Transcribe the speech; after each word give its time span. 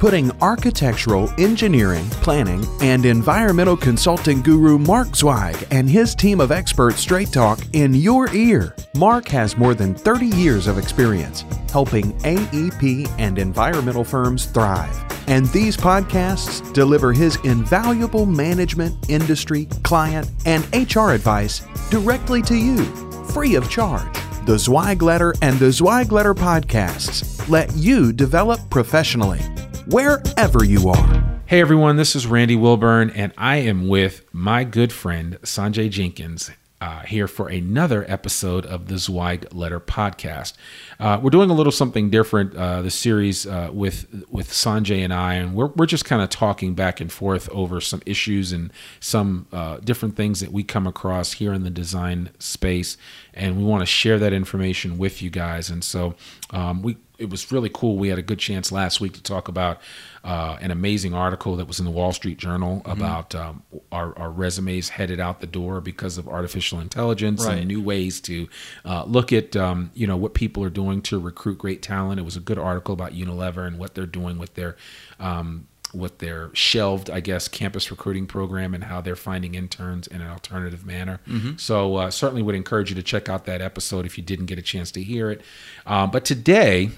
putting 0.00 0.32
architectural, 0.40 1.30
engineering, 1.38 2.08
planning, 2.22 2.66
and 2.80 3.04
environmental 3.04 3.76
consulting 3.76 4.40
guru 4.40 4.78
Mark 4.78 5.14
Zweig 5.14 5.68
and 5.70 5.88
his 5.88 6.14
team 6.14 6.40
of 6.40 6.50
experts 6.50 7.00
straight 7.00 7.30
talk 7.30 7.60
in 7.74 7.92
your 7.92 8.32
ear. 8.34 8.74
Mark 8.96 9.28
has 9.28 9.58
more 9.58 9.74
than 9.74 9.94
30 9.94 10.26
years 10.28 10.66
of 10.66 10.78
experience 10.78 11.44
helping 11.70 12.12
AEP 12.20 13.08
and 13.18 13.38
environmental 13.38 14.02
firms 14.02 14.46
thrive. 14.46 14.96
And 15.28 15.46
these 15.48 15.76
podcasts 15.76 16.72
deliver 16.72 17.12
his 17.12 17.36
invaluable 17.44 18.26
management, 18.26 19.08
industry, 19.08 19.66
client, 19.84 20.28
and 20.46 20.64
HR 20.74 21.10
advice 21.10 21.62
directly 21.90 22.42
to 22.42 22.56
you, 22.56 22.84
free 23.26 23.54
of 23.54 23.70
charge. 23.70 24.16
The 24.46 24.58
Zweig 24.58 25.02
Letter 25.02 25.34
and 25.42 25.58
the 25.58 25.70
Zweig 25.70 26.10
Letter 26.10 26.34
podcasts 26.34 27.48
let 27.48 27.70
you 27.76 28.12
develop 28.12 28.58
professionally 28.70 29.40
wherever 29.86 30.64
you 30.64 30.88
are. 30.88 31.40
Hey 31.46 31.60
everyone, 31.60 31.96
this 31.96 32.14
is 32.14 32.26
Randy 32.26 32.56
Wilburn, 32.56 33.10
and 33.10 33.32
I 33.36 33.56
am 33.56 33.88
with 33.88 34.24
my 34.32 34.64
good 34.64 34.92
friend 34.92 35.38
Sanjay 35.42 35.90
Jenkins 35.90 36.50
uh, 36.80 37.00
here 37.00 37.28
for 37.28 37.48
another 37.48 38.04
episode 38.08 38.64
of 38.64 38.86
the 38.86 38.96
Zweig 38.96 39.52
Letter 39.52 39.80
podcast. 39.80 40.54
Uh, 40.98 41.18
we're 41.22 41.30
doing 41.30 41.50
a 41.50 41.54
little 41.54 41.72
something 41.72 42.08
different 42.08 42.54
uh, 42.54 42.80
the 42.82 42.90
series 42.90 43.46
uh, 43.46 43.70
with 43.72 44.24
with 44.30 44.50
Sanjay 44.50 45.04
and 45.04 45.12
I, 45.12 45.34
and 45.34 45.54
we're 45.54 45.66
we're 45.66 45.86
just 45.86 46.04
kind 46.04 46.22
of 46.22 46.30
talking 46.30 46.74
back 46.74 47.00
and 47.00 47.12
forth 47.12 47.50
over 47.50 47.80
some 47.80 48.00
issues 48.06 48.52
and 48.52 48.72
some 48.98 49.46
uh, 49.52 49.78
different 49.78 50.16
things 50.16 50.40
that 50.40 50.52
we 50.52 50.62
come 50.62 50.86
across 50.86 51.32
here 51.32 51.52
in 51.52 51.64
the 51.64 51.70
design 51.70 52.30
space, 52.38 52.96
and 53.34 53.58
we 53.58 53.64
want 53.64 53.82
to 53.82 53.86
share 53.86 54.18
that 54.18 54.32
information 54.32 54.96
with 54.96 55.20
you 55.20 55.30
guys. 55.30 55.68
And 55.68 55.84
so 55.84 56.14
um, 56.50 56.80
we 56.80 56.96
it 57.20 57.30
was 57.30 57.52
really 57.52 57.70
cool. 57.72 57.96
We 57.96 58.08
had 58.08 58.18
a 58.18 58.22
good 58.22 58.38
chance 58.38 58.72
last 58.72 59.00
week 59.00 59.12
to 59.12 59.22
talk 59.22 59.46
about 59.48 59.78
uh, 60.24 60.56
an 60.60 60.70
amazing 60.70 61.14
article 61.14 61.56
that 61.56 61.66
was 61.68 61.78
in 61.78 61.84
the 61.84 61.90
Wall 61.90 62.12
Street 62.12 62.38
Journal 62.38 62.80
Mm-hmm. 62.80 62.90
about 62.90 63.34
um, 63.34 63.62
our, 63.92 64.16
our 64.18 64.30
resumes 64.30 64.88
headed 64.90 65.20
out 65.20 65.40
the 65.40 65.46
door 65.46 65.80
because 65.80 66.18
of 66.18 66.26
artificial 66.28 66.80
intelligence 66.80 67.44
Right. 67.44 67.58
and 67.58 67.68
new 67.68 67.82
ways 67.82 68.20
to 68.22 68.48
uh, 68.84 69.04
look 69.04 69.32
at 69.32 69.54
um, 69.56 69.90
you 69.94 70.06
know 70.06 70.16
what 70.16 70.34
people 70.34 70.64
are 70.64 70.70
doing 70.70 71.02
to 71.02 71.18
recruit 71.18 71.58
great 71.58 71.82
talent. 71.82 72.18
It 72.18 72.24
was 72.24 72.36
a 72.36 72.40
good 72.40 72.58
article 72.58 72.92
about 72.94 73.12
Unilever 73.12 73.66
and 73.66 73.78
what 73.78 73.94
they're 73.94 74.06
doing 74.06 74.38
with 74.38 74.54
their 74.54 74.76
um, 75.18 75.66
with 75.92 76.18
their 76.18 76.50
shelved, 76.54 77.10
I 77.10 77.18
guess, 77.18 77.48
campus 77.48 77.90
recruiting 77.90 78.28
program 78.28 78.74
and 78.74 78.84
how 78.84 79.00
they're 79.00 79.16
finding 79.16 79.56
interns 79.56 80.06
in 80.06 80.20
an 80.20 80.28
alternative 80.28 80.86
manner. 80.86 81.18
Mm-hmm. 81.26 81.56
So 81.56 81.96
uh, 81.96 82.10
certainly 82.12 82.42
would 82.42 82.54
encourage 82.54 82.90
you 82.90 82.94
to 82.94 83.02
check 83.02 83.28
out 83.28 83.44
that 83.46 83.60
episode 83.60 84.06
if 84.06 84.16
you 84.16 84.22
didn't 84.22 84.46
get 84.46 84.56
a 84.56 84.62
chance 84.62 84.92
to 84.92 85.02
hear 85.02 85.30
it. 85.32 85.40
Um, 85.86 86.12
but 86.12 86.24
today, 86.24 86.90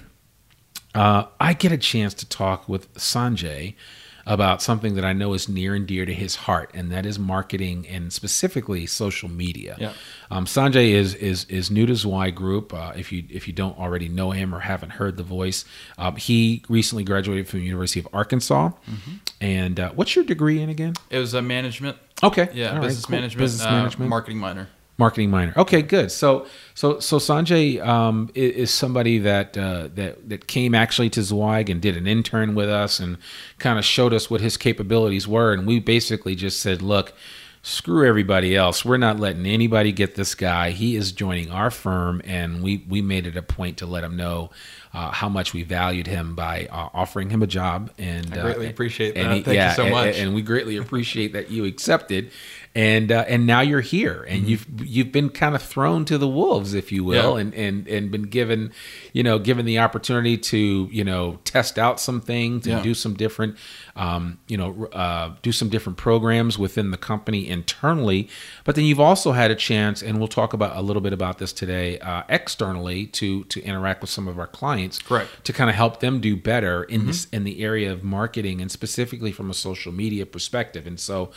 uh, 0.95 1.25
I 1.39 1.53
get 1.53 1.71
a 1.71 1.77
chance 1.77 2.13
to 2.15 2.27
talk 2.27 2.67
with 2.69 2.93
Sanjay 2.95 3.75
about 4.25 4.61
something 4.61 4.95
that 4.95 5.03
I 5.03 5.11
know 5.11 5.33
is 5.33 5.49
near 5.49 5.75
and 5.75 5.85
dear 5.85 6.05
to 6.05 6.13
his 6.13 6.35
heart, 6.35 6.71
and 6.73 6.89
that 6.93 7.05
is 7.05 7.19
marketing 7.19 7.85
and 7.89 8.13
specifically 8.13 8.85
social 8.85 9.27
media. 9.29 9.75
Yeah. 9.77 9.93
Um, 10.31 10.45
Sanjay 10.45 10.91
is 10.91 11.13
is 11.15 11.43
is 11.45 11.69
new 11.69 11.85
to 11.85 11.95
Zweig 11.95 12.33
Group. 12.35 12.73
Uh, 12.73 12.93
if 12.95 13.11
you 13.11 13.25
if 13.29 13.47
you 13.47 13.53
don't 13.53 13.77
already 13.77 14.07
know 14.07 14.31
him 14.31 14.55
or 14.55 14.59
haven't 14.59 14.91
heard 14.91 15.17
the 15.17 15.23
voice, 15.23 15.65
um, 15.97 16.15
he 16.15 16.63
recently 16.69 17.03
graduated 17.03 17.49
from 17.49 17.59
the 17.59 17.65
University 17.65 17.99
of 17.99 18.07
Arkansas. 18.13 18.69
Mm-hmm. 18.69 19.11
And 19.41 19.79
uh, 19.79 19.91
what's 19.91 20.15
your 20.15 20.23
degree 20.23 20.61
in 20.61 20.69
again? 20.69 20.93
It 21.09 21.17
was 21.17 21.33
a 21.33 21.41
management. 21.41 21.97
Okay, 22.21 22.47
Yeah, 22.53 22.67
All 22.69 22.73
right, 22.75 22.83
business 22.83 23.05
cool. 23.05 23.15
management. 23.17 23.39
Business 23.41 23.65
uh, 23.67 23.71
management. 23.71 24.09
Marketing 24.09 24.37
minor. 24.37 24.69
Marketing 24.97 25.29
minor. 25.31 25.53
Okay, 25.57 25.81
good. 25.81 26.11
So 26.11 26.45
so 26.75 26.99
so 26.99 27.17
Sanjay 27.17 27.83
um, 27.85 28.29
i- 28.35 28.39
is, 28.39 28.71
somebody 28.71 29.19
that 29.19 29.57
uh, 29.57 29.89
that 29.95 30.29
that 30.29 30.47
came 30.47 30.75
actually 30.75 31.09
to 31.11 31.21
Zweig 31.23 31.69
and 31.69 31.81
did 31.81 31.97
an 31.97 32.07
intern 32.07 32.55
with 32.55 32.69
us 32.69 32.99
and 32.99 33.17
kind 33.59 33.79
of 33.79 33.85
showed 33.85 34.13
us 34.13 34.29
what 34.29 34.41
his 34.41 34.57
capabilities 34.57 35.27
were, 35.27 35.53
and 35.53 35.65
we 35.67 35.79
basically 35.79 36.35
just 36.35 36.59
said, 36.61 36.81
look. 36.81 37.13
Screw 37.65 38.05
everybody 38.05 38.57
else. 38.57 38.83
We're 38.83 38.97
not 38.97 39.21
letting 39.21 39.45
anybody 39.45 39.93
get 39.93 40.15
this 40.15 40.35
guy. 40.35 40.71
He 40.71 40.97
is 40.97 41.13
joining 41.13 41.49
our 41.49 41.71
firm, 41.71 42.21
and 42.25 42.61
we 42.61 42.83
we 42.89 43.01
made 43.01 43.25
it 43.25 43.37
a 43.37 43.41
point 43.41 43.77
to 43.77 43.85
let 43.85 44.03
him 44.03 44.17
know 44.17 44.49
uh, 44.93 45.11
how 45.11 45.29
much 45.29 45.53
we 45.53 45.63
valued 45.63 46.05
him 46.05 46.35
by 46.35 46.67
uh, 46.69 46.89
offering 46.93 47.29
him 47.29 47.41
a 47.41 47.47
job. 47.47 47.89
And 47.97 48.33
I 48.33 48.41
greatly 48.41 48.67
uh, 48.67 48.69
appreciate 48.69 49.15
and 49.15 49.29
that. 49.29 49.35
he- 49.37 49.43
Thank 49.43 49.61
you 49.69 49.75
so 49.77 49.83
and- 49.83 49.91
much. 49.93 50.17
And 50.17 50.35
we 50.35 50.41
greatly 50.41 50.75
appreciate 50.75 51.31
that 51.31 51.51
you 51.51 51.63
accepted, 51.63 52.31
and 52.75 53.11
uh, 53.11 53.23
and 53.27 53.45
now 53.45 53.61
you're 53.61 53.81
here, 53.81 54.25
and 54.27 54.47
you've 54.47 54.65
you've 54.83 55.11
been 55.11 55.29
kind 55.29 55.53
of 55.53 55.61
thrown 55.61 56.05
to 56.05 56.17
the 56.17 56.27
wolves, 56.27 56.73
if 56.73 56.91
you 56.91 57.03
will, 57.03 57.35
Yeah. 57.35 57.41
and 57.41 57.53
and 57.53 57.87
and 57.87 58.09
been 58.11 58.23
given, 58.23 58.71
you 59.13 59.21
know, 59.21 59.37
given 59.37 59.65
the 59.67 59.77
opportunity 59.77 60.37
to 60.39 60.89
you 60.91 61.03
know 61.03 61.39
test 61.43 61.77
out 61.77 61.99
some 61.99 62.19
things 62.19 62.65
and 62.65 62.77
Yeah. 62.77 62.83
do 62.83 62.93
some 62.95 63.13
different, 63.13 63.57
um, 63.95 64.39
you 64.47 64.57
know, 64.57 64.85
uh, 64.91 65.33
do 65.43 65.51
some 65.51 65.69
different 65.69 65.97
programs 65.97 66.57
within 66.57 66.89
the 66.89 66.97
company 66.97 67.47
internally, 67.47 68.27
but 68.63 68.73
then 68.73 68.85
you've 68.85 68.99
also 68.99 69.33
had 69.33 69.51
a 69.51 69.55
chance, 69.55 70.01
and 70.01 70.17
we'll 70.17 70.27
talk 70.27 70.53
about 70.53 70.75
a 70.75 70.81
little 70.81 71.01
bit 71.01 71.13
about 71.13 71.37
this 71.37 71.53
today, 71.53 71.99
uh, 71.99 72.23
externally 72.27 73.05
to 73.07 73.43
to 73.45 73.61
interact 73.61 74.01
with 74.01 74.09
some 74.09 74.27
of 74.27 74.39
our 74.39 74.47
clients, 74.47 74.97
Correct. 74.97 75.29
to 75.45 75.53
kind 75.53 75.69
of 75.69 75.75
help 75.75 75.99
them 75.99 76.19
do 76.19 76.35
better 76.35 76.83
in 76.85 77.05
this 77.05 77.27
in 77.31 77.43
the 77.43 77.61
area 77.63 77.91
of 77.91 78.03
marketing 78.03 78.61
and 78.61 78.71
specifically 78.71 79.31
from 79.31 79.51
a 79.51 79.53
social 79.53 79.91
media 79.91 80.25
perspective. 80.25 80.87
And 80.87 80.99
so, 80.99 81.29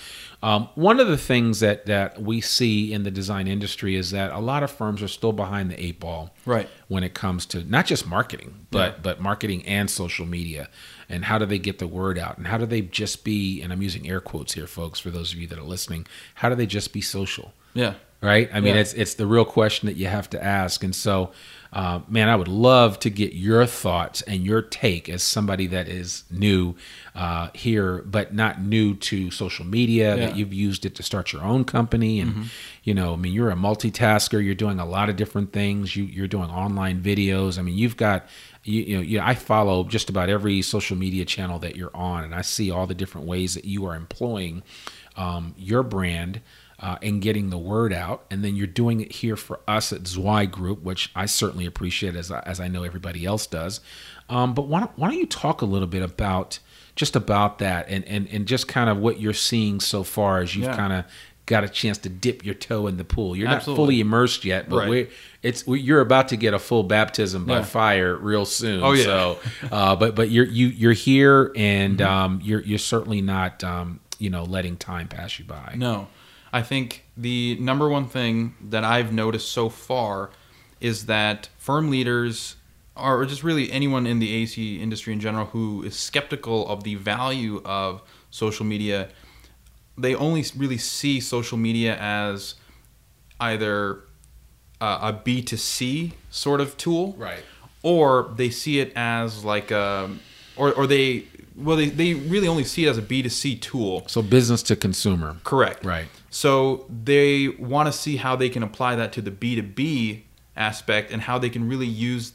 um, 0.43 0.71
one 0.75 0.99
of 0.99 1.09
the 1.09 1.26
things 1.27 1.61
that 1.61 1.87
that 1.87 2.23
we 2.23 2.41
see 2.41 2.93
in 2.93 3.03
the 3.03 3.11
design 3.11 3.49
industry 3.49 3.97
is 3.97 4.13
that 4.13 4.31
a 4.33 4.39
lot 4.39 4.63
of 4.63 4.71
firms 4.71 5.03
are 5.03 5.09
still 5.09 5.33
behind 5.33 5.71
the 5.71 5.85
eight 5.85 5.99
ball, 6.01 6.35
Right. 6.45 6.69
When 6.89 7.03
it 7.03 7.15
comes 7.15 7.47
to 7.47 7.65
not 7.65 7.87
just 7.87 8.07
marketing, 8.07 8.67
but 8.71 9.03
but 9.03 9.21
marketing 9.21 9.67
and 9.67 9.91
social 9.91 10.25
media, 10.27 10.69
and 11.09 11.25
how 11.25 11.39
do 11.39 11.47
they 11.47 11.59
get 11.59 11.79
the 11.79 11.89
word 11.89 12.19
out, 12.19 12.39
and 12.39 12.47
how 12.47 12.59
do 12.59 12.67
they 12.67 12.81
just 12.81 13.25
be? 13.25 13.61
And 13.61 13.73
I'm 13.73 13.83
using 13.83 14.09
air 14.09 14.21
quotes 14.21 14.55
here, 14.55 14.67
folks, 14.67 15.01
for 15.01 15.11
those 15.11 15.33
of 15.33 15.39
you 15.41 15.47
that 15.49 15.59
are 15.59 15.63
listening. 15.63 16.07
How 16.35 16.49
do 16.49 16.55
they 16.55 16.67
just 16.67 16.93
be 16.93 17.01
social? 17.01 17.53
Yeah. 17.75 17.95
Right? 18.27 18.49
I 18.53 18.61
mean, 18.61 18.75
Yeah. 18.75 18.81
it's 18.83 18.93
it's 18.93 19.15
the 19.15 19.27
real 19.27 19.45
question 19.45 19.87
that 19.87 19.97
you 19.97 20.07
have 20.09 20.29
to 20.31 20.43
ask. 20.45 20.83
And 20.85 20.95
so, 20.95 21.31
uh, 21.73 22.01
man, 22.09 22.29
I 22.29 22.37
would 22.37 22.49
love 22.49 22.99
to 23.01 23.11
get 23.11 23.33
your 23.35 23.67
thoughts 23.67 24.23
and 24.23 24.45
your 24.45 24.63
take 24.63 25.09
as 25.09 25.23
somebody 25.23 25.67
that 25.69 25.89
is 25.89 26.25
new 26.31 26.75
uh, 27.15 27.49
here, 27.55 28.03
but 28.07 28.35
not 28.35 28.63
new 28.63 28.95
to 28.95 29.31
social 29.31 29.65
media. 29.67 30.11
That 30.17 30.19
Yeah. 30.21 30.29
Mm-hmm. 30.29 30.39
you've 30.39 30.53
used 30.55 30.85
it 30.87 30.95
to 30.97 31.03
start 31.03 31.33
your 31.33 31.43
own 31.43 31.65
company, 31.65 32.21
and 32.21 32.51
you 32.83 32.95
know, 32.95 33.13
I 33.15 33.17
mean, 33.17 33.33
you're 33.33 33.51
a 33.51 33.57
multitasker. 33.57 34.45
You're 34.45 34.55
doing 34.55 34.79
a 34.81 34.87
lot 34.87 35.09
of 35.11 35.17
different 35.17 35.53
things. 35.53 35.95
You, 35.97 36.05
you're 36.05 36.29
doing 36.29 36.51
online 36.51 37.01
videos. 37.03 37.59
I 37.59 37.63
mean, 37.63 37.77
you've 37.79 37.97
got. 37.97 38.27
You, 38.69 38.83
you 38.83 38.97
know, 38.97 39.03
you 39.03 39.21
I 39.21 39.35
follow 39.37 39.85
just 39.85 40.11
about 40.11 40.29
every 40.29 40.61
social 40.61 40.97
media 40.97 41.25
channel 41.25 41.61
that 41.61 41.77
you're 41.77 41.95
on, 41.95 42.25
and 42.25 42.35
I 42.35 42.43
see 42.43 42.69
all 42.73 42.87
the 42.89 42.97
different 42.97 43.25
ways 43.29 43.55
that 43.55 43.65
you 43.65 43.87
are 43.87 43.95
employing 43.95 44.65
um, 45.17 45.55
your 45.57 45.85
brand 45.85 46.41
uh, 46.81 46.97
and 47.03 47.23
getting 47.23 47.51
the 47.51 47.59
word 47.59 47.93
out. 47.93 48.25
And 48.31 48.45
then 48.45 48.55
you're 48.57 48.67
doing 48.67 49.01
it 49.01 49.13
here 49.13 49.37
for 49.37 49.61
us 49.67 49.93
at 49.93 50.07
Zweig 50.07 50.51
Group, 50.53 50.83
which 50.83 51.11
I 51.15 51.27
certainly 51.27 51.67
appreciate 51.67 52.15
as 52.17 52.31
I, 52.31 52.41
as 52.41 52.61
I 52.61 52.69
know 52.69 52.83
everybody 52.85 53.25
else 53.25 53.47
does. 53.47 53.81
Um, 54.29 54.55
but 54.55 54.67
why 54.69 54.81
don't, 54.81 54.91
why 54.99 55.09
don't 55.09 55.19
you 55.19 55.27
talk 55.27 55.63
a 55.63 55.67
little 55.67 55.89
bit 55.89 56.03
about 56.03 56.59
just 56.95 57.15
about 57.17 57.59
that 57.59 57.89
and, 57.89 58.05
and, 58.07 58.29
and 58.29 58.47
just 58.47 58.69
kind 58.69 58.89
of 58.91 58.99
what 58.99 59.21
you're 59.21 59.33
seeing 59.33 59.81
so 59.81 60.03
far 60.03 60.41
as 60.41 60.55
you've 60.55 60.65
Yeah. 60.67 60.77
kind 60.77 60.93
of 60.93 61.05
got 61.47 61.63
a 61.63 61.69
chance 61.69 61.97
to 61.99 62.09
dip 62.09 62.45
your 62.45 62.55
toe 62.55 62.89
in 62.89 62.97
the 62.97 63.05
pool. 63.05 63.37
You're 63.37 63.47
Absolutely. 63.47 63.73
not 63.83 63.87
fully 63.87 64.01
immersed 64.01 64.45
yet, 64.45 64.69
but 64.69 64.77
Right. 64.79 64.89
we're, 64.89 65.09
it's 65.45 65.65
we, 65.65 65.81
you're 65.81 66.01
about 66.01 66.29
to 66.29 66.37
get 66.37 66.55
a 66.55 66.59
full 66.59 66.83
baptism 66.83 67.45
by 67.45 67.59
Yeah. 67.59 67.63
fire 67.65 68.17
real 68.17 68.45
soon. 68.45 68.83
Oh, 68.83 68.93
yeah. 68.93 69.05
So, 69.05 69.39
uh, 69.71 69.95
but 69.95 70.17
but 70.17 70.29
you're 70.31 70.45
you 70.47 70.67
you're 70.67 70.93
here 70.93 71.53
and 71.55 71.99
Mm-hmm. 71.99 72.13
um, 72.13 72.41
you're 72.43 72.63
you're 72.63 72.81
certainly 72.81 73.21
not 73.23 73.63
um, 73.63 74.01
you 74.19 74.29
know 74.29 74.43
letting 74.43 74.77
time 74.77 75.07
pass 75.07 75.39
you 75.39 75.45
by. 75.45 75.75
No, 75.77 76.09
I 76.57 76.63
think 76.63 77.05
the 77.19 77.59
number 77.61 77.87
one 77.87 78.09
thing 78.09 78.55
that 78.63 78.83
I've 78.83 79.13
noticed 79.13 79.51
so 79.53 79.69
far 79.69 80.31
is 80.81 81.05
that 81.05 81.51
firm 81.59 81.91
leaders 81.91 82.57
or 82.97 83.27
just 83.27 83.45
really 83.45 83.71
anyone 83.71 84.07
in 84.07 84.21
the 84.21 84.33
AC 84.35 84.81
industry 84.81 85.13
in 85.13 85.21
general 85.21 85.45
who 85.47 85.83
is 85.83 85.95
skeptical 85.99 86.67
of 86.67 86.83
the 86.83 86.95
value 86.95 87.61
of 87.67 88.01
social 88.31 88.65
media, 88.65 89.11
they 89.99 90.15
only 90.15 90.47
really 90.57 90.79
see 90.79 91.21
social 91.21 91.59
media 91.59 91.95
as 92.01 92.55
either 93.39 94.05
a 94.81 95.13
B2C 95.13 96.13
sort 96.31 96.63
of 96.63 96.79
tool. 96.79 97.15
Right. 97.19 97.43
Or 97.83 98.33
they 98.35 98.49
see 98.49 98.81
it 98.81 98.95
as 98.97 99.45
like 99.45 99.71
a, 99.71 100.11
or, 100.57 100.73
or 100.73 100.87
they, 100.87 101.25
well, 101.55 101.77
they, 101.77 101.91
they 101.91 102.15
really 102.15 102.49
only 102.49 102.65
see 102.65 102.87
it 102.87 102.89
as 102.89 102.97
a 102.97 103.03
B2C 103.03 103.61
tool. 103.61 104.05
So 104.07 104.23
business 104.23 104.63
to 104.65 104.75
consumer. 104.75 105.37
Correct. 105.45 105.85
Right. 105.85 106.09
So 106.37 106.85
they 106.91 107.49
want 107.49 107.87
to 107.87 107.93
see 107.99 108.17
how 108.17 108.37
they 108.37 108.51
can 108.51 108.63
apply 108.63 108.95
that 108.97 109.11
to 109.15 109.23
the 109.23 109.31
B2B 109.31 110.21
aspect 110.55 111.11
and 111.11 111.23
how 111.23 111.39
they 111.39 111.49
can 111.49 111.67
really 111.67 111.87
use 111.87 112.35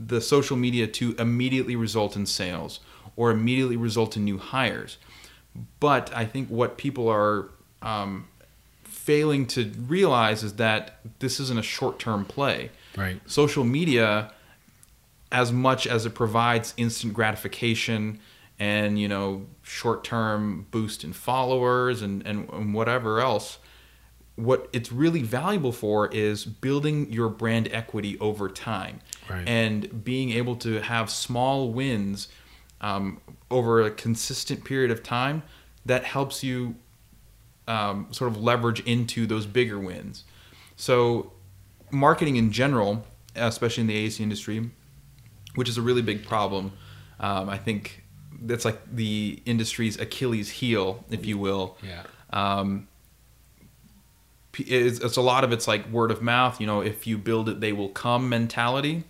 the 0.00 0.22
social 0.22 0.56
media 0.56 0.86
to 0.86 1.14
immediately 1.18 1.76
result 1.76 2.16
in 2.16 2.24
sales 2.24 2.80
or 3.16 3.30
immediately 3.30 3.76
result 3.76 4.16
in 4.16 4.24
new 4.24 4.38
hires. 4.38 4.96
But 5.78 6.10
I 6.16 6.24
think 6.24 6.48
what 6.48 6.78
people 6.78 7.06
are 7.06 7.50
um, 7.82 8.28
failing 8.82 9.46
to 9.48 9.70
realize 9.88 10.42
is 10.42 10.54
that 10.54 11.00
this 11.18 11.38
isn't 11.38 11.58
a 11.58 11.62
short 11.62 11.98
term 11.98 12.24
play. 12.24 12.70
Right. 12.96 13.20
Social 13.26 13.62
media, 13.62 14.32
as 15.30 15.52
much 15.52 15.86
as 15.86 16.06
it 16.06 16.14
provides 16.14 16.72
instant 16.78 17.12
gratification 17.12 18.20
and 18.58 18.98
you 18.98 19.08
know 19.08 19.46
short 19.62 20.04
term 20.04 20.66
boost 20.70 21.04
in 21.04 21.12
followers 21.12 22.02
and, 22.02 22.26
and, 22.26 22.48
and 22.50 22.74
whatever 22.74 23.20
else, 23.20 23.58
what 24.36 24.68
it's 24.72 24.90
really 24.92 25.22
valuable 25.22 25.72
for 25.72 26.08
is 26.08 26.44
building 26.44 27.10
your 27.12 27.28
brand 27.28 27.68
equity 27.72 28.18
over 28.20 28.48
time 28.48 29.00
Right. 29.28 29.48
and 29.48 30.04
being 30.04 30.30
able 30.32 30.56
to 30.56 30.80
have 30.82 31.08
small 31.10 31.72
wins 31.72 32.28
um, 32.80 33.20
over 33.50 33.80
a 33.82 33.90
consistent 33.90 34.64
period 34.64 34.90
of 34.90 35.02
time 35.02 35.42
that 35.86 36.04
helps 36.04 36.42
you 36.44 36.74
um, 37.66 38.08
sort 38.10 38.30
of 38.30 38.36
leverage 38.42 38.80
into 38.80 39.26
those 39.26 39.46
bigger 39.46 39.78
wins. 39.78 40.24
So, 40.76 41.32
marketing 41.90 42.36
in 42.36 42.52
general, 42.52 43.06
especially 43.34 43.82
in 43.82 43.86
the 43.86 43.96
AC 43.96 44.22
industry, 44.22 44.70
which 45.54 45.68
is 45.68 45.78
a 45.78 45.82
really 45.82 46.02
big 46.02 46.26
problem, 46.26 46.72
um, 47.20 47.48
I 47.48 47.56
think 47.56 48.03
that's 48.46 48.64
like 48.64 48.80
the 48.94 49.42
industry's 49.44 49.98
Achilles 49.98 50.50
heel, 50.50 51.04
if 51.10 51.26
you 51.26 51.38
will. 51.38 51.76
Yeah. 51.82 52.02
Um, 52.30 52.88
it's, 54.56 55.00
it's 55.00 55.16
a 55.16 55.22
lot 55.22 55.44
of 55.44 55.52
it's 55.52 55.66
like 55.66 55.88
word 55.90 56.10
of 56.10 56.22
mouth. 56.22 56.60
You 56.60 56.66
know, 56.66 56.80
if 56.80 57.06
you 57.06 57.18
build 57.18 57.48
it, 57.48 57.60
they 57.60 57.72
will 57.72 57.88
come 57.88 58.28
mentality, 58.28 59.04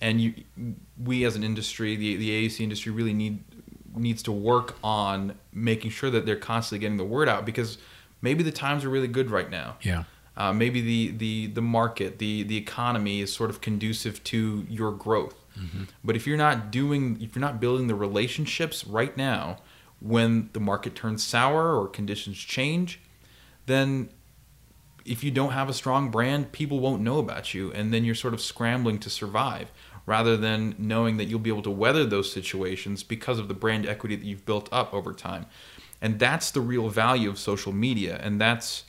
and 0.00 0.20
you, 0.20 0.34
we 1.02 1.24
as 1.24 1.36
an 1.36 1.44
industry, 1.44 1.96
the 1.96 2.16
the 2.16 2.48
AEC 2.48 2.60
industry, 2.60 2.92
really 2.92 3.14
need 3.14 3.42
needs 3.94 4.22
to 4.24 4.32
work 4.32 4.76
on 4.82 5.38
making 5.52 5.90
sure 5.90 6.10
that 6.10 6.26
they're 6.26 6.36
constantly 6.36 6.80
getting 6.80 6.96
the 6.96 7.04
word 7.04 7.28
out 7.28 7.44
because 7.44 7.78
maybe 8.20 8.42
the 8.42 8.52
times 8.52 8.84
are 8.84 8.88
really 8.88 9.08
good 9.08 9.30
right 9.30 9.50
now. 9.50 9.76
Yeah. 9.82 10.04
Uh, 10.36 10.52
maybe 10.52 10.80
the, 10.80 11.16
the, 11.18 11.46
the 11.48 11.60
market, 11.60 12.18
the, 12.18 12.42
the 12.44 12.56
economy 12.56 13.20
is 13.20 13.30
sort 13.32 13.50
of 13.50 13.60
conducive 13.60 14.24
to 14.24 14.66
your 14.68 14.90
growth. 14.90 15.34
But 16.04 16.16
if 16.16 16.26
you're 16.26 16.36
not 16.36 16.70
doing, 16.70 17.20
if 17.20 17.34
you're 17.34 17.40
not 17.40 17.60
building 17.60 17.86
the 17.86 17.94
relationships 17.94 18.86
right 18.86 19.16
now, 19.16 19.58
when 20.00 20.50
the 20.52 20.60
market 20.60 20.94
turns 20.94 21.22
sour 21.22 21.78
or 21.78 21.88
conditions 21.88 22.36
change, 22.36 23.00
then 23.66 24.08
if 25.04 25.24
you 25.24 25.30
don't 25.30 25.52
have 25.52 25.68
a 25.68 25.72
strong 25.72 26.10
brand, 26.10 26.52
people 26.52 26.80
won't 26.80 27.02
know 27.02 27.18
about 27.18 27.54
you, 27.54 27.72
and 27.72 27.92
then 27.92 28.04
you're 28.04 28.14
sort 28.14 28.34
of 28.34 28.40
scrambling 28.40 28.98
to 29.00 29.10
survive 29.10 29.70
rather 30.04 30.36
than 30.36 30.74
knowing 30.78 31.16
that 31.16 31.26
you'll 31.26 31.38
be 31.38 31.50
able 31.50 31.62
to 31.62 31.70
weather 31.70 32.04
those 32.04 32.32
situations 32.32 33.02
because 33.02 33.38
of 33.38 33.46
the 33.46 33.54
brand 33.54 33.86
equity 33.86 34.16
that 34.16 34.24
you've 34.24 34.44
built 34.44 34.68
up 34.72 34.92
over 34.92 35.12
time. 35.12 35.46
And 36.00 36.18
that's 36.18 36.50
the 36.50 36.60
real 36.60 36.88
value 36.88 37.30
of 37.30 37.38
social 37.38 37.72
media, 37.72 38.18
and 38.22 38.40
that's 38.40 38.84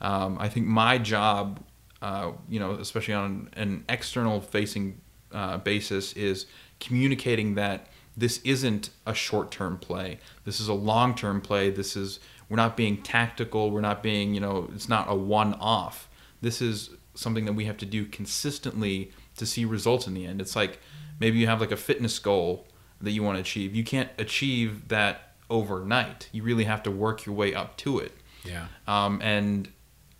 um, 0.00 0.36
I 0.38 0.48
think 0.48 0.66
my 0.66 0.98
job, 0.98 1.64
uh, 2.02 2.32
you 2.48 2.60
know, 2.60 2.72
especially 2.72 3.14
on 3.14 3.48
an 3.54 3.84
external 3.88 4.40
facing 4.40 5.00
uh, 5.36 5.58
basis, 5.58 6.12
is 6.14 6.46
communicating 6.80 7.54
that 7.54 7.86
this 8.16 8.40
isn't 8.44 8.90
a 9.06 9.14
short 9.14 9.50
term 9.50 9.76
play. 9.78 10.18
This 10.44 10.58
is 10.60 10.68
a 10.68 10.74
long 10.74 11.14
term 11.14 11.40
play. 11.40 11.70
This 11.70 11.96
is 11.96 12.18
we're 12.48 12.56
not 12.56 12.76
being 12.76 13.02
tactical. 13.02 13.70
We're 13.70 13.80
not 13.90 14.02
being 14.02 14.34
you 14.34 14.40
know 14.40 14.70
it's 14.74 14.88
not 14.88 15.06
a 15.08 15.14
one 15.14 15.54
off. 15.54 16.08
This 16.40 16.60
is 16.62 16.90
something 17.14 17.44
that 17.46 17.54
we 17.54 17.64
have 17.66 17.76
to 17.78 17.86
do 17.86 18.04
consistently 18.06 19.10
to 19.36 19.44
see 19.46 19.64
results 19.64 20.06
in 20.06 20.14
the 20.14 20.26
end. 20.26 20.40
It's 20.40 20.56
like 20.56 20.78
maybe 21.20 21.38
you 21.38 21.46
have 21.46 21.60
like 21.60 21.72
a 21.72 21.76
fitness 21.76 22.18
goal 22.18 22.66
that 23.00 23.10
you 23.10 23.22
want 23.22 23.36
to 23.36 23.40
achieve. 23.40 23.74
You 23.74 23.84
can't 23.84 24.10
achieve 24.18 24.88
that 24.88 25.34
overnight. 25.50 26.28
You 26.32 26.42
really 26.42 26.64
have 26.64 26.82
to 26.84 26.90
work 26.90 27.26
your 27.26 27.34
way 27.34 27.54
up 27.54 27.76
to 27.78 27.98
it 27.98 28.12
Yeah. 28.44 28.66
um, 28.86 29.20
and 29.22 29.68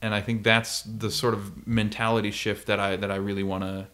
and 0.03 0.15
I 0.15 0.21
think 0.21 0.43
that's 0.45 0.83
the 0.83 1.11
sort 1.11 1.35
of 1.35 1.67
mentality 1.67 2.31
shift 2.31 2.67
that 2.67 2.79
I 2.79 2.97
that 2.97 3.11
I 3.11 3.17
really 3.17 3.43
want 3.43 3.65
to 3.65 3.87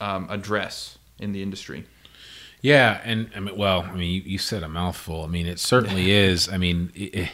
um, 0.00 0.26
address 0.30 0.98
in 1.18 1.32
the 1.32 1.42
industry. 1.42 1.84
Yeah, 2.62 3.00
and 3.04 3.30
I 3.34 3.40
mean, 3.40 3.56
well, 3.56 3.82
I 3.82 3.92
mean, 3.94 4.10
you, 4.12 4.20
you 4.22 4.38
said 4.38 4.62
a 4.62 4.68
mouthful. 4.68 5.24
I 5.24 5.28
mean, 5.28 5.46
it 5.46 5.58
certainly 5.58 6.10
is. 6.10 6.48
I 6.48 6.56
mean, 6.58 6.92
it, 6.94 7.14
it- 7.14 7.30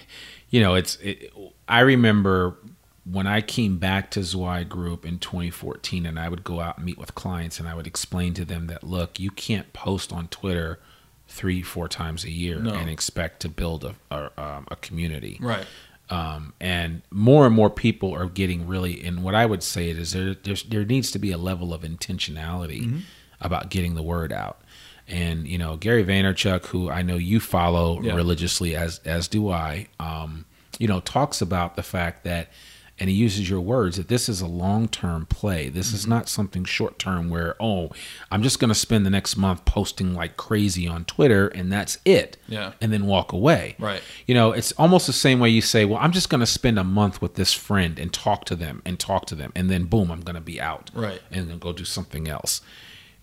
you 0.50 0.60
know, 0.60 0.74
it's. 0.76 0.94
It, 0.96 1.32
I 1.66 1.80
remember 1.80 2.56
when 3.04 3.26
I 3.26 3.40
came 3.40 3.78
back 3.78 4.12
to 4.12 4.22
Zweig 4.22 4.68
Group 4.68 5.04
in 5.04 5.18
2014, 5.18 6.06
and 6.06 6.18
I 6.20 6.28
would 6.28 6.44
go 6.44 6.60
out 6.60 6.76
and 6.76 6.86
meet 6.86 6.96
with 6.98 7.16
clients, 7.16 7.58
and 7.58 7.68
I 7.68 7.74
would 7.74 7.86
explain 7.86 8.32
to 8.34 8.44
them 8.44 8.68
that, 8.68 8.84
look, 8.84 9.18
you 9.18 9.30
can't 9.32 9.72
post 9.72 10.12
on 10.12 10.28
Twitter 10.28 10.78
three, 11.26 11.62
four 11.62 11.88
times 11.88 12.22
a 12.24 12.30
year 12.30 12.60
No. 12.60 12.74
and 12.74 12.88
expect 12.88 13.40
to 13.40 13.48
build 13.48 13.84
a 13.84 13.94
a, 14.14 14.30
um, 14.40 14.68
a 14.70 14.76
community 14.76 15.38
Right. 15.40 15.66
Um, 16.10 16.52
and 16.60 17.02
more 17.10 17.46
and 17.46 17.54
more 17.54 17.70
people 17.70 18.14
are 18.14 18.26
getting 18.26 18.66
really 18.66 19.02
and 19.04 19.22
what 19.24 19.34
i 19.34 19.44
would 19.46 19.62
say 19.62 19.88
is 19.90 20.12
there 20.12 20.34
there's, 20.34 20.62
there 20.64 20.84
needs 20.84 21.10
to 21.10 21.18
be 21.18 21.32
a 21.32 21.38
level 21.38 21.72
of 21.74 21.82
intentionality 21.82 23.02
about 23.40 23.70
getting 23.70 23.94
the 23.94 24.02
word 24.02 24.32
out 24.32 24.60
and 25.08 25.46
you 25.46 25.58
know 25.58 25.76
gary 25.76 26.04
vaynerchuk 26.04 26.66
who 26.66 26.88
i 26.90 27.02
know 27.02 27.16
you 27.16 27.40
follow 27.40 28.00
Yeah. 28.02 28.14
religiously 28.14 28.74
as 28.76 29.00
as 29.04 29.28
do 29.28 29.50
i 29.50 29.88
um, 30.00 30.44
you 30.78 30.88
know 30.88 31.00
talks 31.00 31.40
about 31.40 31.76
the 31.76 31.82
fact 31.82 32.24
that 32.24 32.48
and 32.98 33.10
he 33.10 33.14
uses 33.16 33.50
your 33.50 33.60
words 33.60 33.96
that 33.98 34.08
this 34.08 34.28
is 34.28 34.40
a 34.40 34.46
long-term 34.46 35.26
play 35.26 35.68
this 35.68 35.88
Mm-hmm. 35.88 35.96
is 35.96 36.06
not 36.06 36.28
something 36.28 36.64
short-term 36.64 37.28
where 37.28 37.54
oh 37.60 37.90
i'm 38.30 38.42
just 38.42 38.58
going 38.58 38.68
to 38.70 38.74
spend 38.74 39.04
the 39.04 39.10
next 39.10 39.36
month 39.36 39.64
posting 39.66 40.14
like 40.14 40.36
crazy 40.36 40.88
on 40.88 41.04
twitter 41.04 41.48
and 41.48 41.70
that's 41.70 41.98
it 42.04 42.36
Yeah. 42.48 42.72
and 42.80 42.92
then 42.92 43.06
walk 43.06 43.32
away 43.32 43.76
Right. 43.78 44.02
you 44.26 44.34
know, 44.34 44.52
it's 44.52 44.72
almost 44.72 45.06
the 45.06 45.12
same 45.12 45.40
way 45.40 45.50
you 45.50 45.60
say, 45.60 45.84
well, 45.84 45.98
I'm 46.00 46.12
just 46.12 46.30
going 46.30 46.40
to 46.40 46.46
spend 46.46 46.78
a 46.78 46.84
month 46.84 47.20
with 47.20 47.34
this 47.34 47.52
friend 47.52 47.98
and 47.98 48.12
talk 48.12 48.44
to 48.46 48.56
them 48.56 48.80
and 48.86 48.98
talk 48.98 49.26
to 49.26 49.34
them. 49.34 49.52
And 49.54 49.68
then 49.70 49.84
boom, 49.84 50.10
I'm 50.10 50.20
going 50.20 50.34
to 50.36 50.40
be 50.40 50.60
out. 50.60 50.90
Right. 50.94 51.20
And 51.30 51.48
then 51.50 51.58
go 51.58 51.72
do 51.72 51.84
something 51.84 52.28
else. 52.28 52.60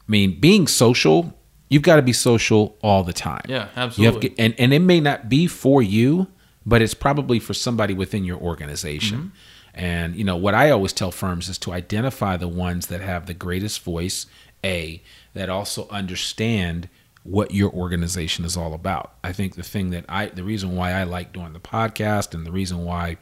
I 0.08 0.12
mean, 0.12 0.39
being 0.39 0.68
social, 0.68 1.34
you've 1.70 1.82
got 1.82 1.96
to 1.98 2.01
be 2.01 2.13
social 2.13 2.77
all 2.84 3.03
the 3.03 3.13
time. 3.13 3.42
Yeah, 3.48 3.56
You 3.56 3.60
have 3.60 3.77
absolutely. 3.89 4.30
to, 4.30 4.39
and, 4.39 4.56
and 4.60 4.74
it 4.74 4.80
may 4.80 5.00
not 5.00 5.30
be 5.30 5.48
for 5.48 5.82
you, 5.82 6.27
but 6.65 6.82
it's 6.82 6.94
probably 6.94 7.39
for 7.39 7.53
somebody 7.53 7.94
within 7.94 8.24
your 8.24 8.38
organization. 8.39 9.18
Mm-hmm. 9.18 9.27
And, 9.74 10.15
you 10.15 10.24
know, 10.24 10.38
what 10.38 10.53
I 10.53 10.70
always 10.70 10.94
tell 10.94 11.12
firms 11.12 11.50
is 11.50 11.58
to 11.60 11.72
identify 11.72 12.38
the 12.38 12.48
ones 12.48 12.88
that 12.88 13.01
have 13.01 13.25
the 13.25 13.34
greatest 13.34 13.84
voice, 13.84 14.27
A, 14.63 15.01
that 15.34 15.50
also 15.50 15.88
understand 15.89 16.89
what 17.24 17.53
your 17.53 17.72
organization 17.72 18.46
is 18.46 18.58
all 18.58 18.74
about. 18.74 19.13
I 19.24 19.32
think 19.32 19.56
the 19.56 19.63
thing 19.63 19.89
that 19.92 20.06
I, 20.10 20.27
the 20.27 20.44
reason 20.44 20.75
why 20.75 20.92
I 20.92 21.03
like 21.03 21.34
doing 21.34 21.53
the 21.53 21.60
podcast 21.60 22.34
and 22.34 22.46
the 22.46 22.51
reason 22.51 22.84
why 22.84 23.18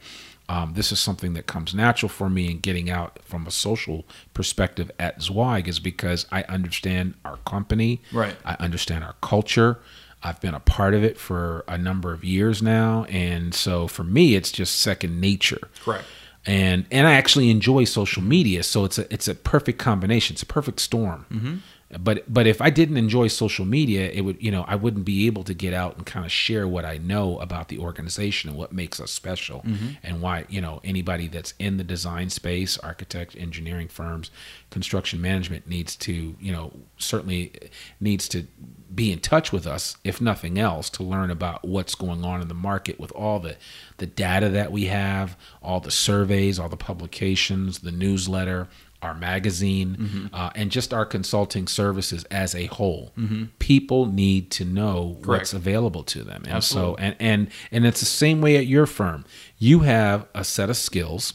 um, 0.48 0.74
this 0.74 0.92
is 0.92 0.98
something 0.98 1.34
that 1.34 1.46
comes 1.46 1.74
natural 1.74 2.08
for 2.08 2.28
me 2.28 2.50
and 2.50 2.60
getting 2.60 2.90
out 2.90 3.20
from 3.22 3.46
a 3.46 3.50
social 3.50 4.04
perspective 4.34 4.90
at 4.98 5.22
Zweig 5.22 5.68
is 5.68 5.78
because 5.78 6.26
I 6.30 6.42
understand 6.42 7.14
our 7.24 7.38
company. 7.46 8.02
Right. 8.12 8.36
I 8.44 8.56
understand 8.58 9.04
our 9.04 9.14
culture. 9.22 9.78
I've 10.22 10.40
been 10.40 10.54
a 10.54 10.60
part 10.60 10.94
of 10.94 11.02
it 11.02 11.18
for 11.18 11.64
a 11.66 11.78
number 11.78 12.12
of 12.12 12.24
years 12.24 12.60
now. 12.60 13.04
And 13.04 13.54
so 13.54 13.88
for 13.88 14.04
me, 14.04 14.34
it's 14.34 14.52
just 14.52 14.76
second 14.76 15.20
nature 15.20 15.68
Correct. 15.80 16.04
And 16.46 16.86
and 16.90 17.06
I 17.06 17.14
actually 17.14 17.50
enjoy 17.50 17.84
social 17.84 18.22
media, 18.22 18.62
so 18.62 18.84
it's 18.84 18.98
a 18.98 19.12
it's 19.12 19.28
a 19.28 19.34
perfect 19.34 19.78
combination. 19.78 20.34
It's 20.34 20.42
a 20.42 20.46
perfect 20.46 20.80
storm. 20.80 21.26
Mm-hmm. 21.30 21.56
But 22.00 22.32
but 22.32 22.46
if 22.46 22.62
I 22.62 22.70
didn't 22.70 22.96
enjoy 22.96 23.28
social 23.28 23.66
media, 23.66 24.10
it 24.10 24.22
would 24.22 24.42
you 24.42 24.50
know 24.50 24.64
I 24.66 24.76
wouldn't 24.76 25.04
be 25.04 25.26
able 25.26 25.44
to 25.44 25.54
get 25.54 25.74
out 25.74 25.96
and 25.98 26.06
kind 26.06 26.24
of 26.24 26.32
share 26.32 26.66
what 26.66 26.84
I 26.84 26.96
know 26.96 27.38
about 27.38 27.68
the 27.68 27.78
organization 27.78 28.48
and 28.48 28.58
what 28.58 28.72
makes 28.72 28.98
us 28.98 29.10
special 29.10 29.62
and 30.02 30.22
why 30.22 30.46
you 30.48 30.60
know 30.60 30.80
anybody 30.84 31.28
that's 31.28 31.52
in 31.58 31.76
the 31.76 31.84
design 31.84 32.30
space, 32.30 32.78
architect, 32.78 33.36
engineering 33.36 33.88
firms, 33.88 34.30
construction 34.70 35.20
management 35.20 35.68
needs 35.68 35.94
to 35.96 36.34
you 36.40 36.52
know 36.52 36.72
certainly 36.96 37.52
needs 38.00 38.26
to 38.28 38.46
be 38.94 39.12
in 39.12 39.20
touch 39.20 39.52
with 39.52 39.66
us, 39.66 39.96
if 40.04 40.20
nothing 40.20 40.58
else, 40.58 40.90
to 40.90 41.02
learn 41.02 41.30
about 41.30 41.64
what's 41.64 41.94
going 41.94 42.24
on 42.24 42.40
in 42.40 42.48
the 42.48 42.54
market 42.54 42.98
with 42.98 43.12
all 43.12 43.38
the 43.38 43.56
the 43.98 44.06
data 44.06 44.48
that 44.48 44.72
we 44.72 44.86
have, 44.86 45.36
all 45.62 45.80
the 45.80 45.90
surveys, 45.90 46.58
all 46.58 46.68
the 46.68 46.76
publications, 46.76 47.80
the 47.80 47.92
newsletter, 47.92 48.68
our 49.02 49.14
magazine, 49.14 49.96
mm-hmm. 49.96 50.26
uh, 50.34 50.50
and 50.54 50.70
just 50.70 50.94
our 50.94 51.04
consulting 51.04 51.66
services 51.66 52.24
as 52.24 52.54
a 52.54 52.66
whole. 52.66 53.12
Mm-hmm. 53.18 53.44
People 53.58 54.06
need 54.06 54.50
to 54.52 54.64
know 54.64 55.18
Correct. 55.22 55.26
what's 55.26 55.52
available 55.52 56.04
to 56.04 56.22
them, 56.22 56.42
and 56.44 56.54
Absolutely. 56.54 56.92
so 56.92 56.96
and 56.96 57.16
and 57.18 57.50
and 57.70 57.86
it's 57.86 58.00
the 58.00 58.06
same 58.06 58.40
way 58.40 58.56
at 58.56 58.66
your 58.66 58.86
firm. 58.86 59.24
You 59.58 59.80
have 59.80 60.26
a 60.34 60.44
set 60.44 60.70
of 60.70 60.76
skills. 60.76 61.34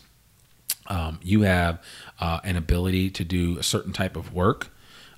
Um, 0.87 1.19
you 1.21 1.41
have 1.41 1.83
uh, 2.19 2.39
an 2.45 2.55
ability 2.55 3.09
to 3.11 3.25
do 3.25 3.57
a 3.57 3.63
certain 3.63 3.91
type 3.91 4.15
of 4.15 4.33
work. 4.33 4.69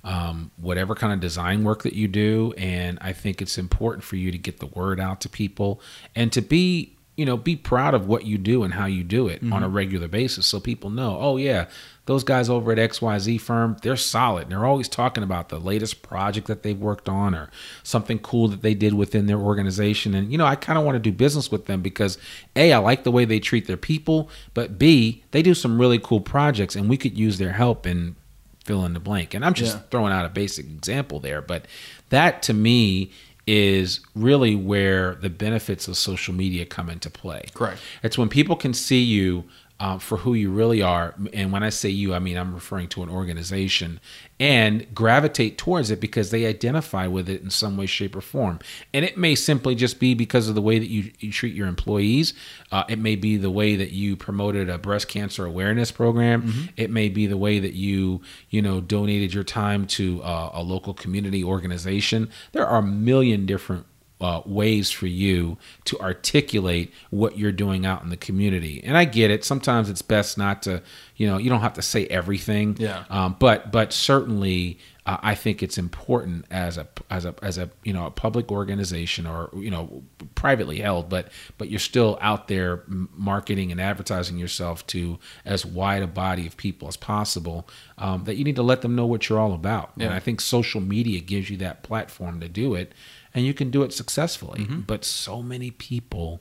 Um, 0.02 0.50
whatever 0.56 0.94
kind 0.94 1.12
of 1.12 1.20
design 1.20 1.62
work 1.62 1.82
that 1.82 1.92
you 1.92 2.08
do. 2.08 2.54
And 2.56 2.98
I 3.02 3.12
think 3.12 3.42
it's 3.42 3.58
important 3.58 4.02
for 4.02 4.16
you 4.16 4.32
to 4.32 4.38
get 4.38 4.58
the 4.58 4.66
word 4.66 4.98
out 4.98 5.20
to 5.20 5.28
people 5.28 5.82
and 6.16 6.32
to 6.32 6.40
be 6.40 6.96
you 7.20 7.26
know, 7.26 7.36
be 7.36 7.54
proud 7.54 7.92
of 7.92 8.06
what 8.08 8.24
you 8.24 8.38
do 8.38 8.62
and 8.62 8.72
how 8.72 8.86
you 8.86 9.04
do 9.04 9.28
it 9.28 9.42
mm-hmm. 9.42 9.52
on 9.52 9.62
a 9.62 9.66
mm-hmm. 9.66 9.76
regular 9.76 10.08
basis 10.08 10.46
so 10.46 10.58
people 10.58 10.88
know, 10.88 11.18
oh, 11.20 11.36
yeah, 11.36 11.66
those 12.06 12.24
guys 12.24 12.48
over 12.48 12.72
at 12.72 12.78
XYZ 12.78 13.38
firm, 13.38 13.76
they're 13.82 13.94
solid. 13.94 14.48
They're 14.48 14.64
always 14.64 14.88
talking 14.88 15.22
about 15.22 15.50
the 15.50 15.58
latest 15.58 16.00
project 16.00 16.46
that 16.46 16.62
they've 16.62 16.80
worked 16.80 17.10
on 17.10 17.34
or 17.34 17.50
something 17.82 18.18
cool 18.20 18.48
that 18.48 18.62
they 18.62 18.72
did 18.72 18.94
within 18.94 19.26
their 19.26 19.38
organization. 19.38 20.14
And, 20.14 20.32
you 20.32 20.38
know, 20.38 20.46
I 20.46 20.56
kind 20.56 20.78
of 20.78 20.84
want 20.86 20.96
to 20.96 20.98
do 20.98 21.12
business 21.12 21.50
with 21.50 21.66
them 21.66 21.82
because 21.82 22.16
A, 22.56 22.72
I 22.72 22.78
like 22.78 23.04
the 23.04 23.12
way 23.12 23.26
they 23.26 23.38
treat 23.38 23.66
their 23.66 23.76
people, 23.76 24.30
but 24.54 24.78
B, 24.78 25.22
they 25.32 25.42
do 25.42 25.52
some 25.52 25.78
really 25.78 25.98
cool 25.98 26.22
projects 26.22 26.74
and 26.74 26.88
we 26.88 26.96
could 26.96 27.18
use 27.18 27.36
their 27.36 27.52
help 27.52 27.86
in 27.86 28.16
fill 28.64 28.84
in 28.84 28.94
the 28.94 29.00
blank. 29.00 29.34
And 29.34 29.44
I'm 29.44 29.54
just 29.54 29.76
yeah. 29.76 29.82
throwing 29.90 30.12
out 30.12 30.26
a 30.26 30.28
basic 30.28 30.66
example 30.66 31.20
there, 31.20 31.42
but 31.42 31.66
that 32.10 32.42
to 32.44 32.54
me 32.54 33.10
is 33.46 34.00
really 34.14 34.54
where 34.54 35.16
the 35.16 35.30
benefits 35.30 35.88
of 35.88 35.96
social 35.96 36.34
media 36.34 36.64
come 36.64 36.88
into 36.88 37.10
play. 37.10 37.44
Correct. 37.54 37.80
It's 38.02 38.16
when 38.16 38.28
people 38.28 38.56
can 38.56 38.74
see 38.74 39.02
you 39.02 39.44
um, 39.80 39.98
for 39.98 40.18
who 40.18 40.34
you 40.34 40.50
really 40.50 40.82
are. 40.82 41.14
And 41.32 41.50
when 41.50 41.62
I 41.62 41.70
say 41.70 41.88
you, 41.88 42.14
I 42.14 42.18
mean 42.18 42.36
I'm 42.36 42.54
referring 42.54 42.88
to 42.88 43.02
an 43.02 43.08
organization 43.08 43.98
and 44.38 44.94
gravitate 44.94 45.56
towards 45.56 45.90
it 45.90 46.00
because 46.00 46.30
they 46.30 46.46
identify 46.46 47.06
with 47.06 47.28
it 47.28 47.42
in 47.42 47.50
some 47.50 47.78
way, 47.78 47.86
shape, 47.86 48.14
or 48.14 48.20
form. 48.20 48.58
And 48.92 49.04
it 49.04 49.16
may 49.16 49.34
simply 49.34 49.74
just 49.74 49.98
be 49.98 50.14
because 50.14 50.48
of 50.48 50.54
the 50.54 50.62
way 50.62 50.78
that 50.78 50.88
you, 50.88 51.10
you 51.18 51.32
treat 51.32 51.54
your 51.54 51.66
employees. 51.66 52.34
Uh, 52.70 52.84
it 52.88 52.98
may 52.98 53.16
be 53.16 53.38
the 53.38 53.50
way 53.50 53.74
that 53.76 53.90
you 53.90 54.16
promoted 54.16 54.68
a 54.68 54.78
breast 54.78 55.08
cancer 55.08 55.46
awareness 55.46 55.90
program. 55.90 56.42
Mm-hmm. 56.42 56.66
It 56.76 56.90
may 56.90 57.08
be 57.08 57.26
the 57.26 57.38
way 57.38 57.58
that 57.58 57.72
you, 57.72 58.20
you 58.50 58.60
know, 58.60 58.82
donated 58.82 59.32
your 59.32 59.44
time 59.44 59.86
to 59.88 60.22
uh, 60.22 60.50
a 60.52 60.62
local 60.62 60.92
community 60.92 61.42
organization. 61.42 62.30
There 62.52 62.66
are 62.66 62.78
a 62.78 62.82
million 62.82 63.46
different 63.46 63.86
uh, 64.20 64.42
ways 64.44 64.90
for 64.90 65.06
you 65.06 65.56
to 65.84 65.98
articulate 66.00 66.92
what 67.10 67.38
you're 67.38 67.52
doing 67.52 67.86
out 67.86 68.02
in 68.02 68.10
the 68.10 68.16
community. 68.16 68.82
And 68.84 68.96
I 68.96 69.04
get 69.04 69.30
it. 69.30 69.44
Sometimes 69.44 69.88
it's 69.88 70.02
best 70.02 70.36
not 70.36 70.62
to, 70.62 70.82
you 71.16 71.26
know, 71.26 71.38
you 71.38 71.48
don't 71.48 71.60
have 71.60 71.74
to 71.74 71.82
say 71.82 72.06
everything. 72.06 72.76
Yeah. 72.78 73.04
Um, 73.08 73.36
but 73.38 73.72
but 73.72 73.92
certainly, 73.92 74.78
uh, 75.06 75.16
I 75.22 75.34
think 75.34 75.62
it's 75.62 75.78
important 75.78 76.44
as 76.50 76.76
a 76.76 76.86
as 77.08 77.24
a 77.24 77.34
as 77.42 77.58
a 77.58 77.70
you 77.84 77.92
know 77.92 78.06
a 78.06 78.10
public 78.10 78.52
organization 78.52 79.26
or 79.26 79.50
you 79.54 79.70
know 79.70 80.02
privately 80.34 80.78
held, 80.78 81.08
but 81.08 81.28
but 81.58 81.70
you're 81.70 81.78
still 81.78 82.18
out 82.20 82.48
there 82.48 82.82
marketing 82.86 83.72
and 83.72 83.80
advertising 83.80 84.38
yourself 84.38 84.86
to 84.88 85.18
as 85.44 85.64
wide 85.64 86.02
a 86.02 86.06
body 86.06 86.46
of 86.46 86.56
people 86.56 86.88
as 86.88 86.96
possible. 86.96 87.68
Um, 87.98 88.24
that 88.24 88.36
you 88.36 88.44
need 88.44 88.56
to 88.56 88.62
let 88.62 88.82
them 88.82 88.94
know 88.94 89.06
what 89.06 89.28
you're 89.28 89.38
all 89.38 89.52
about. 89.52 89.92
Yeah. 89.96 90.06
And 90.06 90.14
I 90.14 90.20
think 90.20 90.40
social 90.40 90.80
media 90.80 91.20
gives 91.20 91.50
you 91.50 91.56
that 91.58 91.82
platform 91.82 92.40
to 92.40 92.48
do 92.48 92.74
it 92.74 92.92
and 93.34 93.46
you 93.46 93.54
can 93.54 93.70
do 93.70 93.82
it 93.82 93.92
successfully. 93.92 94.60
Mm-hmm. 94.60 94.80
But 94.80 95.04
so 95.04 95.42
many 95.42 95.70
people 95.70 96.40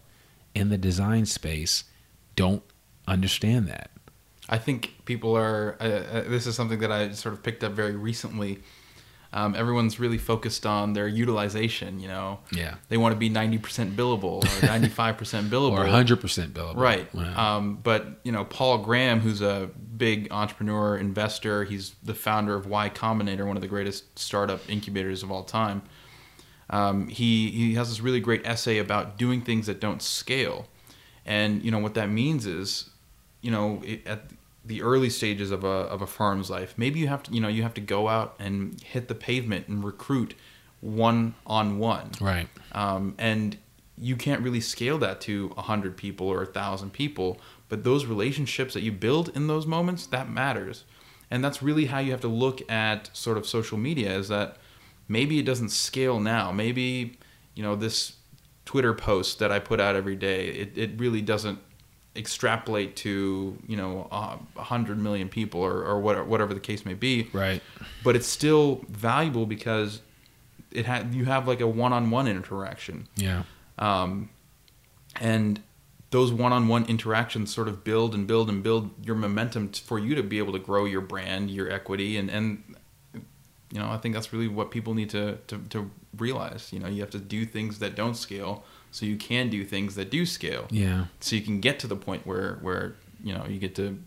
in 0.56 0.70
the 0.70 0.78
design 0.78 1.26
space 1.26 1.86
don't 2.36 2.64
understand 3.08 3.68
that. 3.68 3.92
I 4.50 4.58
think 4.58 5.06
people 5.06 5.38
are. 5.38 5.78
Uh, 5.80 5.84
uh, 5.84 6.24
this 6.28 6.48
is 6.48 6.56
something 6.56 6.80
that 6.80 6.92
I 6.92 7.12
sort 7.12 7.34
of 7.34 7.44
picked 7.44 7.64
up 7.64 7.74
very 7.74 7.96
recently. 7.96 8.60
Um, 9.32 9.54
everyone's 9.54 10.00
really 10.00 10.18
focused 10.18 10.66
on 10.66 10.94
their 10.94 11.08
utilization. 11.08 12.00
You 12.00 12.08
know, 12.08 12.40
yeah, 12.52 12.76
they 12.90 12.98
want 12.98 13.14
to 13.14 13.20
be 13.20 13.30
ninety 13.30 13.60
percent 13.60 13.96
billable 13.96 14.44
or 14.44 14.66
ninety 14.68 14.90
five 14.90 15.18
percent 15.18 15.52
billable 15.52 15.78
or 15.78 15.86
hundred 15.86 16.20
percent 16.20 16.54
billable, 16.56 16.78
right? 16.78 17.14
Wow. 17.14 17.58
Um, 17.58 17.80
but 17.84 18.20
you 18.24 18.32
know, 18.32 18.44
Paul 18.44 18.80
Graham, 18.80 19.20
who's 19.20 19.42
a 19.42 19.70
big 19.96 20.30
entrepreneur 20.32 20.98
investor, 20.98 21.64
he's 21.64 21.94
the 22.02 22.16
founder 22.16 22.56
of 22.56 22.66
Y 22.66 22.90
Combinator, 22.90 23.46
one 23.46 23.56
of 23.56 23.62
the 23.62 23.68
greatest 23.68 24.18
startup 24.18 24.68
incubators 24.68 25.22
of 25.22 25.32
all 25.32 25.44
time. 25.44 25.84
Um, 26.72 27.08
he 27.08 27.52
he 27.52 27.76
has 27.76 27.90
this 27.90 28.00
really 28.02 28.20
great 28.20 28.42
essay 28.46 28.80
about 28.80 29.18
doing 29.18 29.42
things 29.42 29.68
that 29.68 29.80
don't 29.80 30.02
scale, 30.02 30.66
and 31.24 31.64
you 31.64 31.70
know 31.70 31.80
what 31.80 31.94
that 31.94 32.10
means 32.10 32.48
is, 32.48 32.90
you 33.42 33.52
know, 33.52 33.82
it, 33.86 34.08
at 34.08 34.24
the 34.64 34.82
early 34.82 35.10
stages 35.10 35.52
of 35.52 35.64
a 35.64 35.68
of 35.68 36.02
a 36.02 36.08
firm's 36.08 36.50
life, 36.50 36.74
maybe 36.78 37.00
you 37.00 37.08
have 37.08 37.24
to 37.24 37.32
you 37.32 37.42
know 37.42 37.48
you 37.48 37.64
have 37.64 37.74
to 37.76 37.82
go 37.82 38.08
out 38.08 38.36
and 38.40 38.82
hit 38.82 39.08
the 39.08 39.16
pavement 39.16 39.68
and 39.68 39.84
recruit 39.84 40.36
one 40.82 41.36
on 41.46 41.80
one, 41.80 42.12
right? 42.22 42.48
Um, 42.72 43.16
and 43.18 43.58
you 43.98 44.16
can't 44.16 44.42
really 44.42 44.62
scale 44.62 44.98
that 45.00 45.20
to 45.22 45.54
a 45.58 45.64
hundred 45.64 45.98
people 45.98 46.28
or 46.28 46.42
a 46.42 46.46
thousand 46.46 46.94
people, 46.94 47.40
but 47.68 47.84
those 47.84 48.06
relationships 48.06 48.74
that 48.74 48.82
you 48.82 48.92
build 48.92 49.30
in 49.36 49.48
those 49.48 49.66
moments 49.66 50.06
that 50.08 50.30
matters, 50.30 50.86
and 51.30 51.44
that's 51.44 51.62
really 51.62 51.86
how 51.88 52.00
you 52.00 52.12
have 52.12 52.22
to 52.22 52.30
look 52.30 52.70
at 52.72 53.10
sort 53.14 53.38
of 53.38 53.46
social 53.46 53.78
media 53.78 54.16
is 54.16 54.30
that 54.30 54.58
maybe 55.08 55.40
it 55.40 55.44
doesn't 55.44 55.70
scale 55.70 56.20
now. 56.20 56.52
Maybe, 56.52 57.18
you 57.56 57.64
know, 57.64 57.76
this 57.76 58.14
Twitter 58.66 58.94
post 58.94 59.40
that 59.40 59.52
I 59.52 59.60
put 59.60 59.80
out 59.80 59.96
every 59.96 60.16
day, 60.16 60.48
it, 60.48 60.78
it 60.78 60.92
really 60.98 61.22
doesn't 61.22 61.60
extrapolate 62.16 62.96
to, 62.98 63.58
you 63.68 63.78
know, 63.78 64.08
a 64.12 64.64
hundred 64.64 64.98
million 64.98 65.30
people 65.30 65.62
or, 65.62 65.84
or 65.84 66.00
whatever, 66.00 66.26
whatever 66.26 66.54
the 66.54 66.60
case 66.60 66.86
may 66.86 66.94
be. 66.94 67.30
Right. 67.34 67.62
But 68.04 68.16
it's 68.16 68.28
still 68.28 68.82
valuable 68.90 69.46
because 69.46 70.02
it 70.72 70.86
had, 70.86 71.14
you 71.14 71.26
have 71.26 71.48
like 71.48 71.62
a 71.62 71.68
one-on-one 71.68 72.28
interaction. 72.28 73.08
Yeah. 73.16 73.44
Um, 73.78 74.30
and 75.20 75.62
those 76.12 76.34
one-on-one 76.34 76.86
interactions 76.86 77.54
sort 77.54 77.68
of 77.68 77.84
build 77.84 78.16
and 78.16 78.26
build 78.26 78.50
and 78.50 78.64
build 78.64 78.90
your 79.06 79.16
momentum 79.16 79.72
for 79.72 80.00
you 80.00 80.16
to 80.16 80.24
be 80.24 80.40
able 80.40 80.54
to 80.54 80.60
grow 80.60 80.86
your 80.86 81.02
brand, 81.02 81.52
your 81.52 81.72
equity, 81.72 82.18
and 82.18 82.30
and 82.30 82.64
you 83.72 83.80
know, 83.80 83.90
I 83.90 83.98
think 83.98 84.16
that's 84.16 84.34
really 84.34 84.48
what 84.48 84.72
people 84.72 84.96
need 84.96 85.12
to, 85.12 85.38
to, 85.46 85.60
to 85.70 85.92
realize. 86.18 86.74
You 86.74 86.80
know, 86.80 86.88
you 86.88 87.02
have 87.02 87.12
to 87.12 87.20
do 87.20 87.46
things 87.46 87.78
that 87.80 87.96
don't 87.96 88.16
scale 88.16 88.64
so 88.92 89.06
you 89.06 89.18
can 89.18 89.50
do 89.50 89.64
things 89.64 89.96
that 89.96 90.10
do 90.10 90.26
scale. 90.26 90.68
Yeah. 90.70 91.06
So 91.20 91.36
you 91.36 91.42
can 91.42 91.60
get 91.60 91.80
to 91.80 91.88
the 91.88 91.96
point 91.96 92.26
where, 92.26 92.56
where 92.62 92.96
you 93.24 93.34
know, 93.34 93.46
you 93.48 93.60
get 93.60 93.76
to 93.76 94.00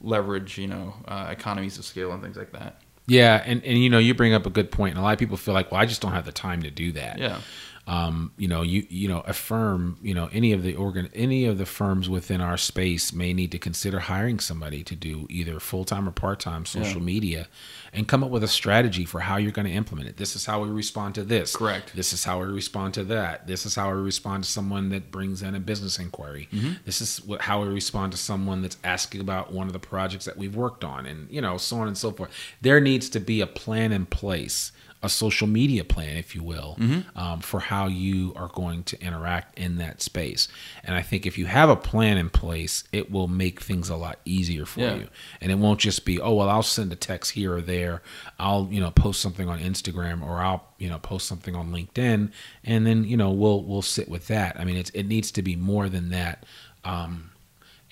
leverage, 0.00 0.58
you 0.58 0.66
know, 0.66 0.94
uh, 1.06 1.28
economies 1.30 1.78
of 1.78 1.84
scale 1.84 2.12
and 2.12 2.22
things 2.22 2.36
like 2.36 2.52
that. 2.52 2.80
Yeah, 3.06 3.42
and, 3.44 3.64
and 3.64 3.82
you 3.82 3.90
know, 3.90 3.98
you 3.98 4.14
bring 4.14 4.32
up 4.32 4.46
a 4.46 4.50
good 4.50 4.70
point, 4.70 4.92
and 4.92 5.00
a 5.00 5.02
lot 5.02 5.12
of 5.12 5.18
people 5.18 5.36
feel 5.36 5.54
like, 5.54 5.72
well, 5.72 5.80
I 5.80 5.86
just 5.86 6.00
don't 6.00 6.12
have 6.12 6.24
the 6.24 6.32
time 6.32 6.62
to 6.62 6.70
do 6.70 6.92
that. 6.92 7.18
Yeah 7.18 7.40
um, 7.86 8.32
you 8.38 8.46
know, 8.46 8.62
you 8.62 8.86
you 8.88 9.08
know, 9.08 9.24
a 9.26 9.32
firm, 9.32 9.98
you 10.02 10.14
know, 10.14 10.28
any 10.32 10.52
of 10.52 10.62
the 10.62 10.76
organ, 10.76 11.10
any 11.14 11.46
of 11.46 11.58
the 11.58 11.66
firms 11.66 12.08
within 12.08 12.40
our 12.40 12.56
space 12.56 13.12
may 13.12 13.32
need 13.32 13.50
to 13.50 13.58
consider 13.58 13.98
hiring 13.98 14.38
somebody 14.38 14.84
to 14.84 14.94
do 14.94 15.26
either 15.28 15.58
full 15.58 15.84
time 15.84 16.08
or 16.08 16.12
part 16.12 16.38
time 16.38 16.64
social 16.64 17.00
yeah. 17.00 17.06
media, 17.06 17.48
and 17.92 18.06
come 18.06 18.22
up 18.22 18.30
with 18.30 18.44
a 18.44 18.48
strategy 18.48 19.04
for 19.04 19.20
how 19.20 19.36
you're 19.36 19.50
going 19.50 19.66
to 19.66 19.72
implement 19.72 20.08
it. 20.08 20.16
This 20.16 20.36
is 20.36 20.46
how 20.46 20.62
we 20.62 20.68
respond 20.68 21.16
to 21.16 21.24
this. 21.24 21.56
Correct. 21.56 21.96
This 21.96 22.12
is 22.12 22.22
how 22.22 22.40
we 22.40 22.46
respond 22.46 22.94
to 22.94 23.04
that. 23.04 23.48
This 23.48 23.66
is 23.66 23.74
how 23.74 23.92
we 23.92 24.00
respond 24.00 24.44
to 24.44 24.50
someone 24.50 24.90
that 24.90 25.10
brings 25.10 25.42
in 25.42 25.56
a 25.56 25.60
business 25.60 25.98
inquiry. 25.98 26.48
Mm-hmm. 26.52 26.74
This 26.84 27.00
is 27.00 27.24
what, 27.24 27.40
how 27.40 27.62
we 27.62 27.68
respond 27.68 28.12
to 28.12 28.18
someone 28.18 28.62
that's 28.62 28.78
asking 28.84 29.20
about 29.20 29.52
one 29.52 29.66
of 29.66 29.72
the 29.72 29.80
projects 29.80 30.24
that 30.26 30.36
we've 30.36 30.54
worked 30.54 30.84
on, 30.84 31.04
and 31.04 31.28
you 31.30 31.40
know, 31.40 31.56
so 31.56 31.78
on 31.78 31.88
and 31.88 31.98
so 31.98 32.12
forth. 32.12 32.30
There 32.60 32.80
needs 32.80 33.08
to 33.10 33.18
be 33.18 33.40
a 33.40 33.46
plan 33.48 33.90
in 33.90 34.06
place 34.06 34.70
a 35.02 35.08
social 35.08 35.48
media 35.48 35.82
plan, 35.84 36.16
if 36.16 36.34
you 36.34 36.42
will, 36.42 36.76
mm-hmm. 36.78 37.18
um, 37.18 37.40
for 37.40 37.58
how 37.58 37.86
you 37.86 38.32
are 38.36 38.48
going 38.48 38.84
to 38.84 39.00
interact 39.02 39.58
in 39.58 39.78
that 39.78 40.00
space. 40.00 40.46
And 40.84 40.94
I 40.94 41.02
think 41.02 41.26
if 41.26 41.36
you 41.36 41.46
have 41.46 41.68
a 41.68 41.76
plan 41.76 42.18
in 42.18 42.30
place, 42.30 42.84
it 42.92 43.10
will 43.10 43.26
make 43.26 43.60
things 43.60 43.88
a 43.88 43.96
lot 43.96 44.20
easier 44.24 44.64
for 44.64 44.80
yeah. 44.80 44.94
you. 44.94 45.08
And 45.40 45.50
it 45.50 45.56
won't 45.56 45.80
just 45.80 46.04
be, 46.04 46.20
oh 46.20 46.34
well, 46.34 46.48
I'll 46.48 46.62
send 46.62 46.92
a 46.92 46.96
text 46.96 47.32
here 47.32 47.56
or 47.56 47.60
there. 47.60 48.02
I'll 48.38 48.68
you 48.70 48.80
know 48.80 48.92
post 48.92 49.20
something 49.20 49.48
on 49.48 49.58
Instagram 49.58 50.22
or 50.22 50.38
I'll 50.38 50.64
you 50.78 50.88
know 50.88 50.98
post 50.98 51.26
something 51.26 51.56
on 51.56 51.72
LinkedIn, 51.72 52.30
and 52.64 52.86
then 52.86 53.04
you 53.04 53.16
know 53.16 53.30
we'll 53.32 53.64
we'll 53.64 53.82
sit 53.82 54.08
with 54.08 54.28
that. 54.28 54.58
I 54.58 54.64
mean, 54.64 54.76
it's 54.76 54.90
it 54.90 55.04
needs 55.04 55.32
to 55.32 55.42
be 55.42 55.56
more 55.56 55.88
than 55.88 56.10
that. 56.10 56.46
Um, 56.84 57.31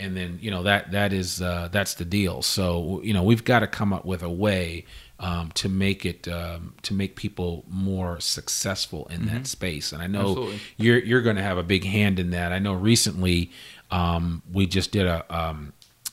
and 0.01 0.17
then 0.17 0.39
you 0.41 0.51
know 0.51 0.63
that 0.63 0.91
that 0.93 1.13
is 1.13 1.41
uh, 1.43 1.69
that's 1.71 1.95
the 1.95 2.05
deal. 2.05 2.43
So 2.43 3.01
you 3.03 3.13
know 3.13 3.23
we've 3.23 3.45
got 3.45 3.61
to 3.61 3.67
come 3.67 3.93
up 3.93 4.05
with 4.05 4.23
a 4.23 4.31
way 4.31 4.87
um, 5.21 5.51
to 5.53 5.69
make 5.69 6.07
it 6.07 6.27
um, 6.27 6.75
to 6.83 6.95
make 6.95 7.15
people 7.15 7.65
more 7.69 8.19
successful 8.21 9.07
in 9.09 9.21
mm-hmm. 9.21 9.35
that 9.35 9.47
space. 9.47 9.93
And 9.93 10.03
I 10.03 10.07
know 10.07 10.31
Absolutely. 10.31 10.61
you're 10.79 10.99
you're 10.99 11.23
going 11.23 11.37
to 11.37 11.43
have 11.43 11.59
a 11.59 11.63
big 11.63 11.85
hand 11.85 12.19
in 12.19 12.31
that. 12.31 12.53
I 12.53 12.59
know 12.59 12.73
recently 12.73 13.51
um, 13.91 14.43
we 14.51 14.67
just 14.67 14.93
did 14.93 15.07
a 15.07 15.25
um, 15.35 15.73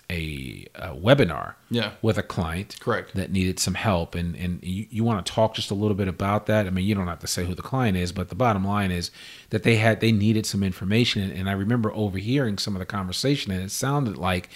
a, 0.10 0.66
a 0.76 0.96
webinar 0.96 1.56
Yeah. 1.70 1.92
with 2.02 2.18
a 2.18 2.24
client 2.24 2.78
Correct. 2.80 3.14
that 3.16 3.30
needed 3.30 3.60
some 3.60 3.74
help 3.74 4.16
and 4.16 4.36
and 4.38 4.64
you, 4.64 4.88
you 4.90 5.04
want 5.04 5.26
to 5.26 5.30
talk 5.32 5.54
just 5.54 5.70
a 5.70 5.74
little 5.74 5.96
bit 5.98 6.08
about 6.08 6.46
that 6.46 6.66
i 6.66 6.70
mean 6.70 6.86
you 6.86 6.96
don't 6.96 7.08
have 7.08 7.20
to 7.20 7.28
say 7.28 7.44
who 7.46 7.54
the 7.54 7.62
client 7.62 7.98
is 7.98 8.14
but 8.14 8.30
the 8.30 8.36
bottom 8.36 8.64
line 8.64 8.90
is 8.90 9.12
that 9.50 9.64
they 9.64 9.76
had 9.76 10.00
they 10.00 10.14
needed 10.14 10.46
some 10.46 10.64
information 10.64 11.30
and 11.30 11.50
i 11.50 11.52
remember 11.52 11.92
overhearing 11.94 12.58
some 12.58 12.74
of 12.74 12.80
the 12.80 12.86
conversation 12.86 13.52
and 13.52 13.62
it 13.62 13.70
sounded 13.72 14.18
like 14.18 14.48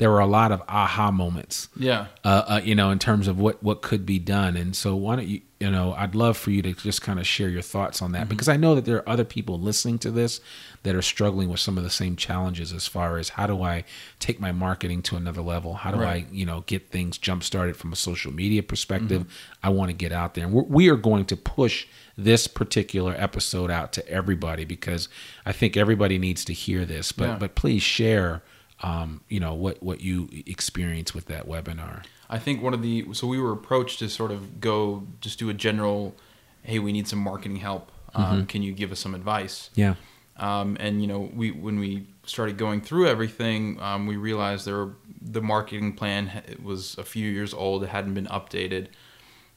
there 0.00 0.10
were 0.10 0.18
a 0.20 0.26
lot 0.26 0.50
of 0.50 0.62
aha 0.66 1.10
moments 1.10 1.68
Yeah. 1.76 2.06
uh, 2.24 2.42
uh, 2.48 2.60
you 2.64 2.74
know, 2.74 2.90
in 2.90 2.98
terms 2.98 3.28
of 3.28 3.38
what 3.38 3.62
what 3.62 3.82
could 3.82 4.04
be 4.04 4.18
done. 4.18 4.56
And 4.56 4.74
so, 4.74 4.96
why 4.96 5.16
don't 5.16 5.28
you, 5.28 5.42
you 5.60 5.70
know, 5.70 5.92
I'd 5.92 6.14
love 6.14 6.38
for 6.38 6.50
you 6.50 6.62
to 6.62 6.72
just 6.72 7.02
kind 7.02 7.18
of 7.20 7.26
share 7.26 7.50
your 7.50 7.60
thoughts 7.60 8.00
on 8.00 8.12
that 8.12 8.28
because 8.28 8.48
I 8.48 8.56
know 8.56 8.74
that 8.74 8.86
there 8.86 8.96
are 8.96 9.08
other 9.08 9.24
people 9.24 9.60
listening 9.60 9.98
to 10.00 10.10
this 10.10 10.40
that 10.84 10.94
are 10.94 11.02
struggling 11.02 11.50
with 11.50 11.60
some 11.60 11.76
of 11.76 11.84
the 11.84 11.90
same 11.90 12.16
challenges 12.16 12.72
as 12.72 12.86
far 12.86 13.18
as 13.18 13.28
how 13.30 13.46
do 13.46 13.62
I 13.62 13.84
take 14.18 14.40
my 14.40 14.52
marketing 14.52 15.02
to 15.02 15.16
another 15.16 15.42
level? 15.42 15.74
How 15.74 15.90
do 15.90 15.98
Right. 15.98 16.26
I, 16.30 16.34
you 16.34 16.46
know, 16.46 16.64
get 16.66 16.88
things 16.88 17.18
jump 17.18 17.42
started 17.44 17.76
from 17.76 17.92
a 17.92 17.96
social 17.96 18.32
media 18.32 18.62
perspective? 18.62 19.26
I 19.62 19.68
want 19.68 19.90
to 19.90 19.94
get 19.96 20.12
out 20.12 20.32
there, 20.32 20.44
and 20.46 20.54
we're, 20.54 20.62
we 20.62 20.88
are 20.88 20.96
going 20.96 21.26
to 21.26 21.36
push 21.36 21.86
this 22.16 22.46
particular 22.46 23.14
episode 23.18 23.70
out 23.70 23.92
to 23.92 24.08
everybody 24.08 24.64
because 24.64 25.10
I 25.44 25.52
think 25.52 25.76
everybody 25.76 26.18
needs 26.18 26.42
to 26.46 26.54
hear 26.54 26.86
this. 26.86 27.12
But 27.12 27.24
Yeah. 27.28 27.36
but 27.38 27.54
please 27.54 27.82
share. 27.82 28.42
Um, 28.82 29.20
you 29.28 29.40
know 29.40 29.52
what 29.52 29.82
what 29.82 30.00
you 30.00 30.28
experience 30.46 31.12
with 31.12 31.26
that 31.26 31.46
webinar. 31.46 32.04
I 32.30 32.38
think 32.38 32.62
one 32.62 32.72
of 32.72 32.82
the 32.82 33.06
so 33.12 33.26
we 33.26 33.38
were 33.38 33.52
approached 33.52 33.98
to 33.98 34.08
sort 34.08 34.30
of 34.30 34.60
go 34.60 35.06
just 35.20 35.38
do 35.38 35.50
a 35.50 35.54
general, 35.54 36.14
hey, 36.62 36.78
we 36.78 36.92
need 36.92 37.06
some 37.06 37.18
marketing 37.18 37.56
help. 37.56 37.92
Um, 38.14 38.46
Can 38.46 38.62
you 38.62 38.72
give 38.72 38.90
us 38.90 38.98
some 38.98 39.14
advice? 39.14 39.70
Yeah. 39.74 39.94
Um, 40.36 40.76
and 40.80 41.00
you 41.00 41.06
know, 41.06 41.30
we 41.34 41.50
when 41.50 41.78
we 41.78 42.06
started 42.24 42.56
going 42.56 42.80
through 42.80 43.06
everything, 43.06 43.78
um, 43.80 44.06
we 44.06 44.16
realized 44.16 44.64
there 44.66 44.76
were, 44.76 44.94
the 45.20 45.42
marketing 45.42 45.92
plan 45.92 46.42
it 46.48 46.62
was 46.62 46.96
a 46.96 47.04
few 47.04 47.28
years 47.28 47.52
old; 47.52 47.84
it 47.84 47.90
hadn't 47.90 48.14
been 48.14 48.26
updated, 48.26 48.86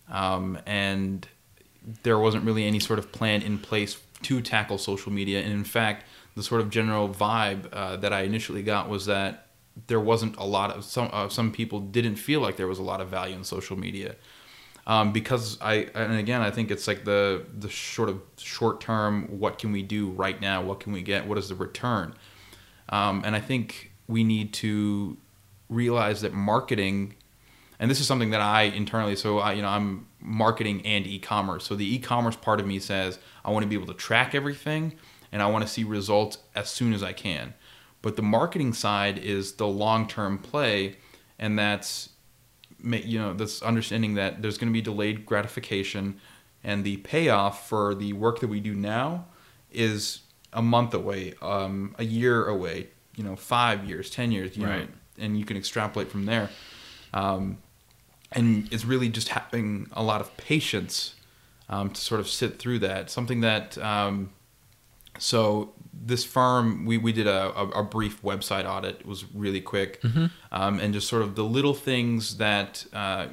um, 0.09 0.59
and 0.65 1.27
there 2.03 2.19
wasn't 2.19 2.43
really 2.43 2.65
any 2.65 2.79
sort 2.79 2.99
of 2.99 3.11
plan 3.11 3.41
in 3.41 3.57
place 3.59 3.99
to 4.23 4.41
tackle 4.41 4.77
social 4.77 5.11
media. 5.11 5.41
And 5.41 5.53
in 5.53 5.63
fact, 5.63 6.05
the 6.35 6.43
sort 6.43 6.61
of 6.61 6.69
general 6.69 7.09
vibe 7.09 7.67
uh, 7.71 7.97
that 7.97 8.13
I 8.13 8.21
initially 8.21 8.63
got 8.63 8.89
was 8.89 9.05
that 9.05 9.47
there 9.87 9.99
wasn't 9.99 10.35
a 10.37 10.43
lot 10.43 10.71
of 10.71 10.83
some 10.83 11.09
uh, 11.11 11.29
some 11.29 11.51
people 11.51 11.79
didn't 11.79 12.15
feel 12.15 12.41
like 12.41 12.57
there 12.57 12.67
was 12.67 12.79
a 12.79 12.83
lot 12.83 13.01
of 13.01 13.09
value 13.09 13.35
in 13.35 13.43
social 13.43 13.77
media. 13.77 14.15
Um, 14.85 15.13
because 15.13 15.57
I 15.61 15.89
and 15.95 16.19
again 16.19 16.41
I 16.41 16.51
think 16.51 16.69
it's 16.69 16.87
like 16.87 17.05
the 17.05 17.45
the 17.57 17.69
sort 17.69 18.09
of 18.09 18.21
short 18.37 18.81
term 18.81 19.27
what 19.39 19.57
can 19.57 19.71
we 19.71 19.81
do 19.81 20.09
right 20.09 20.39
now? 20.39 20.61
What 20.61 20.79
can 20.79 20.91
we 20.91 21.01
get? 21.01 21.27
What 21.27 21.37
is 21.37 21.49
the 21.49 21.55
return? 21.55 22.13
Um, 22.89 23.23
and 23.25 23.35
I 23.35 23.39
think 23.39 23.91
we 24.07 24.23
need 24.23 24.53
to 24.55 25.17
realize 25.69 26.21
that 26.21 26.33
marketing 26.33 27.15
and 27.79 27.89
this 27.89 27.99
is 27.99 28.07
something 28.07 28.31
that 28.31 28.41
I 28.41 28.63
internally 28.63 29.15
so 29.15 29.39
I 29.39 29.53
you 29.53 29.61
know 29.61 29.69
I'm 29.69 30.07
marketing 30.19 30.85
and 30.85 31.07
e-commerce. 31.07 31.65
So 31.65 31.75
the 31.75 31.95
e-commerce 31.95 32.35
part 32.35 32.59
of 32.59 32.67
me 32.67 32.79
says 32.79 33.19
I 33.45 33.51
want 33.51 33.63
to 33.63 33.67
be 33.67 33.75
able 33.75 33.87
to 33.87 33.93
track 33.93 34.35
everything 34.35 34.95
and 35.33 35.41
I 35.41 35.47
want 35.47 35.65
to 35.65 35.69
see 35.69 35.83
results 35.83 36.37
as 36.55 36.69
soon 36.69 36.93
as 36.93 37.03
I 37.03 37.11
can. 37.11 37.53
But 38.01 38.15
the 38.15 38.21
marketing 38.21 38.71
side 38.73 39.17
is 39.17 39.53
the 39.53 39.67
long-term 39.67 40.37
play 40.39 40.95
and 41.37 41.59
that's 41.59 42.09
you 42.81 43.17
know 43.19 43.33
this 43.33 43.61
understanding 43.61 44.13
that 44.15 44.41
there's 44.41 44.57
going 44.57 44.67
to 44.71 44.73
be 44.73 44.81
delayed 44.81 45.25
gratification 45.25 46.19
and 46.63 46.83
the 46.83 46.97
payoff 46.97 47.67
for 47.69 47.95
the 47.95 48.11
work 48.13 48.39
that 48.39 48.47
we 48.47 48.59
do 48.59 48.73
now 48.75 49.25
is 49.71 50.19
a 50.53 50.61
month 50.61 50.93
away 50.93 51.33
um, 51.41 51.95
a 51.97 52.03
year 52.03 52.45
away 52.45 52.87
you 53.15 53.23
know 53.23 53.35
five 53.35 53.85
years 53.85 54.09
ten 54.09 54.31
years 54.31 54.55
you 54.57 54.63
know, 54.65 54.69
Right. 54.69 54.89
and 55.17 55.37
you 55.39 55.45
can 55.45 55.57
extrapolate 55.57 56.09
from 56.09 56.25
there. 56.25 56.49
Um, 57.13 57.57
and 58.31 58.67
it's 58.73 58.83
really 58.85 59.09
just 59.09 59.29
having 59.29 59.87
a 59.93 60.01
lot 60.03 60.19
of 60.19 60.35
patience 60.37 61.13
um, 61.69 61.91
to 61.91 62.01
sort 62.01 62.19
of 62.19 62.27
sit 62.27 62.57
through 62.59 62.79
that. 62.79 63.11
Something 63.11 63.41
that 63.41 63.77
um, 63.77 64.31
so 65.19 65.73
this 66.05 66.23
firm 66.25 66.85
we, 66.85 66.97
we 66.97 67.13
did 67.13 67.27
a, 67.27 67.57
a, 67.57 67.69
a 67.81 67.83
brief 67.83 68.21
website 68.23 68.65
audit. 68.65 68.99
It 69.01 69.05
was 69.05 69.25
really 69.33 69.61
quick. 69.61 70.01
Um, 70.51 70.79
and 70.79 70.93
just 70.93 71.07
sort 71.07 71.21
of 71.21 71.35
the 71.35 71.43
little 71.43 71.73
things 71.73 72.37
that 72.37 72.85
uh, 72.93 73.27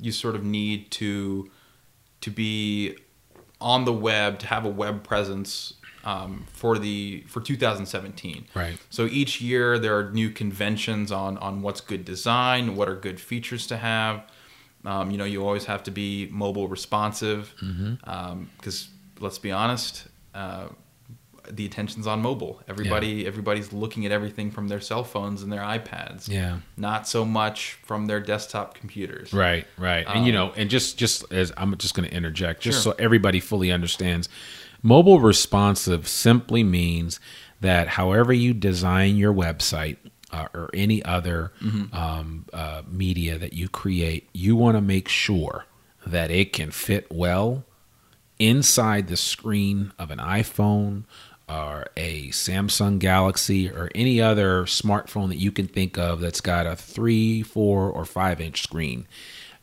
you 0.00 0.12
sort 0.12 0.34
of 0.36 0.44
need 0.44 0.90
to 0.92 1.50
to 2.20 2.30
be 2.30 2.96
on 3.60 3.84
the 3.86 3.92
web 3.92 4.38
to 4.40 4.46
have 4.46 4.64
a 4.64 4.68
web 4.68 5.02
presence 5.02 5.74
um, 6.04 6.46
for 6.52 6.78
the 6.78 7.24
for 7.28 7.40
2017 7.40 8.46
Right. 8.54 8.78
so 8.88 9.04
each 9.06 9.40
year 9.42 9.78
there 9.78 9.98
are 9.98 10.10
new 10.10 10.30
conventions 10.30 11.10
on 11.12 11.36
on 11.38 11.60
what's 11.62 11.80
good 11.82 12.04
design 12.06 12.76
what 12.76 12.88
are 12.88 12.94
good 12.96 13.20
features 13.20 13.66
to 13.68 13.76
have. 13.76 14.22
Um, 14.84 15.10
you 15.10 15.18
know 15.18 15.24
you 15.24 15.44
always 15.44 15.64
have 15.66 15.82
to 15.84 15.90
be 15.90 16.28
mobile 16.30 16.68
responsive. 16.68 17.52
Because 18.56 18.88
let's 19.18 19.38
be 19.38 19.50
honest 19.50 20.06
uh, 20.34 20.68
the 21.56 21.66
attention's 21.66 22.06
on 22.06 22.20
mobile 22.22 22.60
everybody 22.68 23.26
everybody's 23.26 23.72
looking 23.72 24.06
at 24.06 24.12
everything 24.12 24.50
from 24.50 24.68
their 24.68 24.80
cell 24.80 25.04
phones 25.04 25.42
and 25.42 25.52
their 25.52 25.60
ipads 25.62 26.28
Yeah. 26.28 26.58
not 26.76 27.08
so 27.08 27.24
much 27.24 27.78
from 27.82 28.06
their 28.06 28.20
desktop 28.20 28.74
computers 28.74 29.32
Right, 29.32 29.66
right. 29.76 30.06
and 30.08 30.26
you 30.26 30.32
know, 30.32 30.52
and 30.56 30.70
just 30.70 30.96
just 30.98 31.30
as 31.32 31.52
I'm 31.56 31.76
just 31.78 31.94
going 31.94 32.08
to 32.08 32.14
interject 32.14 32.60
just 32.62 32.82
Sure. 32.82 32.92
so 32.94 32.96
everybody 32.98 33.40
fully 33.40 33.70
understands, 33.72 34.28
mobile 34.82 35.20
responsive 35.20 36.06
simply 36.08 36.62
means 36.62 37.20
that 37.60 37.88
however 37.88 38.32
you 38.32 38.54
design 38.54 39.16
your 39.16 39.32
website 39.34 39.96
uh, 40.32 40.46
or 40.54 40.70
any 40.72 41.04
other 41.04 41.52
um, 41.92 42.46
uh, 42.52 42.82
media 42.88 43.36
that 43.36 43.52
you 43.52 43.68
create, 43.68 44.28
you 44.32 44.54
want 44.56 44.76
to 44.76 44.80
make 44.80 45.08
sure 45.08 45.66
that 46.06 46.30
it 46.30 46.52
can 46.52 46.70
fit 46.70 47.06
well 47.10 47.64
inside 48.38 49.08
the 49.08 49.16
screen 49.16 49.92
of 49.98 50.10
an 50.10 50.18
iPhone 50.18 51.04
or 51.50 51.86
a 51.96 52.28
Samsung 52.28 52.98
Galaxy 52.98 53.68
or 53.68 53.90
any 53.94 54.20
other 54.20 54.62
smartphone 54.64 55.28
that 55.28 55.38
you 55.38 55.50
can 55.50 55.66
think 55.66 55.98
of 55.98 56.20
that's 56.20 56.40
got 56.40 56.66
a 56.66 56.76
three, 56.76 57.42
four, 57.42 57.90
or 57.90 58.04
five 58.04 58.40
inch 58.40 58.62
screen. 58.62 59.06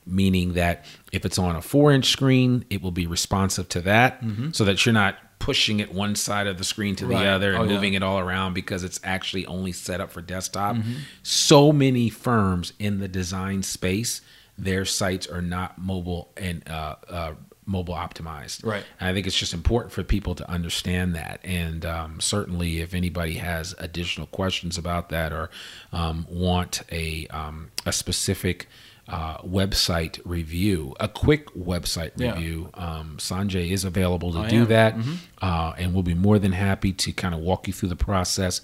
Meaning 0.05 0.53
that 0.53 0.85
if 1.11 1.25
it's 1.25 1.37
on 1.37 1.55
a 1.57 1.61
four 1.61 1.91
inch 1.91 2.05
screen, 2.07 2.63
it 2.69 2.81
will 2.81 2.91
be 2.91 3.07
responsive 3.07 3.67
to 3.69 3.81
that 3.81 4.23
so 4.53 4.63
that 4.63 4.85
you're 4.85 4.93
not 4.93 5.17
pushing 5.39 5.79
it 5.81 5.93
one 5.93 6.15
side 6.15 6.47
of 6.47 6.57
the 6.57 6.63
screen 6.63 6.95
to 6.95 7.05
the 7.05 7.15
other 7.25 7.51
and 7.53 7.61
Oh, 7.61 7.65
yeah. 7.65 7.73
moving 7.73 7.93
it 7.93 8.01
all 8.03 8.17
around 8.17 8.53
because 8.53 8.83
it's 8.83 8.99
actually 9.03 9.45
only 9.45 9.71
set 9.73 9.99
up 10.01 10.11
for 10.11 10.21
desktop. 10.21 10.77
So 11.23 11.71
many 11.73 12.09
firms 12.09 12.71
in 12.79 12.99
the 12.99 13.07
design 13.09 13.63
space, 13.63 14.21
their 14.57 14.85
sites 14.85 15.27
are 15.27 15.41
not 15.41 15.77
mobile 15.77 16.31
and 16.37 16.67
uh, 16.69 16.95
uh, 17.09 17.33
mobile 17.67 17.93
optimized. 17.93 18.65
Right. 18.65 18.83
And 18.99 19.09
I 19.09 19.13
think 19.13 19.27
it's 19.27 19.37
just 19.37 19.53
important 19.53 19.91
for 19.93 20.03
people 20.03 20.33
to 20.35 20.49
understand 20.49 21.13
that. 21.15 21.39
And 21.43 21.85
um, 21.85 22.19
certainly, 22.19 22.79
if 22.79 22.93
anybody 22.95 23.33
has 23.33 23.75
additional 23.77 24.25
questions 24.27 24.77
about 24.77 25.09
that 25.09 25.31
or 25.31 25.49
um, 25.93 26.25
want 26.29 26.81
a 26.91 27.27
um, 27.27 27.69
a 27.85 27.91
specific 27.91 28.67
uh, 29.09 29.37
website 29.39 30.19
review, 30.25 30.93
a 30.99 31.07
quick 31.07 31.53
website 31.53 32.11
Yeah. 32.17 32.33
review, 32.33 32.69
um, 32.73 33.15
Sanjay 33.19 33.69
is 33.71 33.85
available 33.85 34.33
to 34.33 34.39
I 34.39 34.49
do 34.49 34.61
am. 34.63 34.67
that, 34.67 34.95
uh, 35.41 35.73
and 35.77 35.93
we'll 35.93 36.03
be 36.03 36.13
more 36.15 36.39
than 36.39 36.51
happy 36.53 36.91
to 36.93 37.11
kind 37.13 37.33
of 37.33 37.39
walk 37.41 37.67
you 37.67 37.73
through 37.73 37.89
the 37.89 37.95
process 37.95 38.61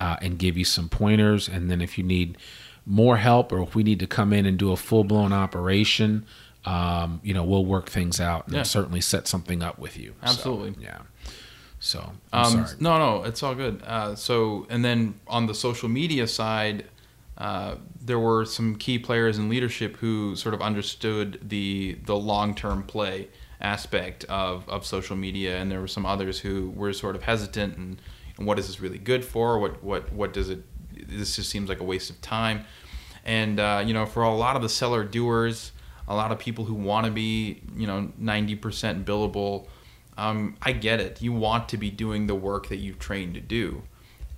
uh, 0.00 0.16
and 0.20 0.38
give 0.38 0.58
you 0.58 0.64
some 0.66 0.88
pointers. 0.90 1.48
And 1.48 1.70
then 1.70 1.80
if 1.80 1.96
you 1.96 2.04
need 2.04 2.36
more 2.84 3.16
help 3.16 3.52
or 3.52 3.62
if 3.62 3.74
we 3.74 3.82
need 3.82 3.98
to 4.00 4.06
come 4.06 4.32
in 4.34 4.44
and 4.46 4.58
do 4.58 4.70
a 4.70 4.76
full 4.76 5.02
blown 5.04 5.32
operation, 5.32 6.26
um, 6.66 7.20
you 7.22 7.32
know, 7.32 7.44
we'll 7.44 7.64
work 7.64 7.88
things 7.88 8.20
out 8.20 8.46
and 8.48 8.56
Yeah. 8.56 8.62
certainly 8.64 9.00
set 9.00 9.26
something 9.28 9.62
up 9.62 9.78
with 9.78 9.96
you. 9.96 10.14
So, 10.22 10.28
Absolutely. 10.30 10.84
yeah. 10.84 10.98
So 11.78 12.12
Um, 12.32 12.66
no, 12.80 12.98
no, 12.98 13.24
it's 13.24 13.42
all 13.42 13.54
good. 13.54 13.82
Uh, 13.86 14.14
so, 14.16 14.66
and 14.68 14.84
then 14.84 15.14
on 15.28 15.46
the 15.46 15.54
social 15.54 15.88
media 15.88 16.26
side, 16.26 16.86
uh, 17.38 17.76
there 18.00 18.18
were 18.18 18.44
some 18.44 18.76
key 18.76 18.98
players 18.98 19.38
in 19.38 19.48
leadership 19.48 19.96
who 19.98 20.34
sort 20.36 20.54
of 20.54 20.62
understood 20.62 21.38
the 21.42 21.98
the 22.06 22.16
long 22.16 22.54
term 22.54 22.82
play 22.82 23.28
aspect 23.60 24.24
of, 24.24 24.68
of 24.68 24.84
social 24.86 25.16
media, 25.16 25.58
and 25.58 25.70
there 25.70 25.80
were 25.80 25.86
some 25.88 26.06
others 26.06 26.40
who 26.40 26.70
were 26.74 26.92
sort 26.92 27.14
of 27.14 27.22
hesitant 27.22 27.76
and, 27.76 28.00
and 28.38 28.46
what 28.46 28.58
is 28.58 28.66
this 28.66 28.80
really 28.80 28.98
good 28.98 29.24
for? 29.24 29.58
What 29.58 29.84
what 29.84 30.10
what 30.12 30.32
does 30.32 30.48
it? 30.48 30.62
This 31.08 31.36
just 31.36 31.50
seems 31.50 31.68
like 31.68 31.80
a 31.80 31.84
waste 31.84 32.08
of 32.10 32.20
time. 32.22 32.64
And 33.24 33.60
uh, 33.60 33.82
you 33.86 33.92
know, 33.92 34.06
for 34.06 34.22
a 34.22 34.34
lot 34.34 34.56
of 34.56 34.62
the 34.62 34.68
seller 34.70 35.04
doers, 35.04 35.72
a 36.08 36.14
lot 36.14 36.32
of 36.32 36.38
people 36.38 36.64
who 36.64 36.74
want 36.74 37.06
to 37.06 37.12
be, 37.12 37.62
you 37.76 37.86
know, 37.86 38.10
ninety 38.18 38.54
percent 38.54 39.04
billable. 39.04 39.66
Um, 40.18 40.56
I 40.62 40.72
get 40.72 41.00
it. 41.00 41.20
You 41.20 41.32
want 41.32 41.68
to 41.70 41.76
be 41.76 41.90
doing 41.90 42.26
the 42.26 42.34
work 42.34 42.68
that 42.68 42.76
you've 42.76 42.98
trained 42.98 43.34
to 43.34 43.40
do, 43.40 43.82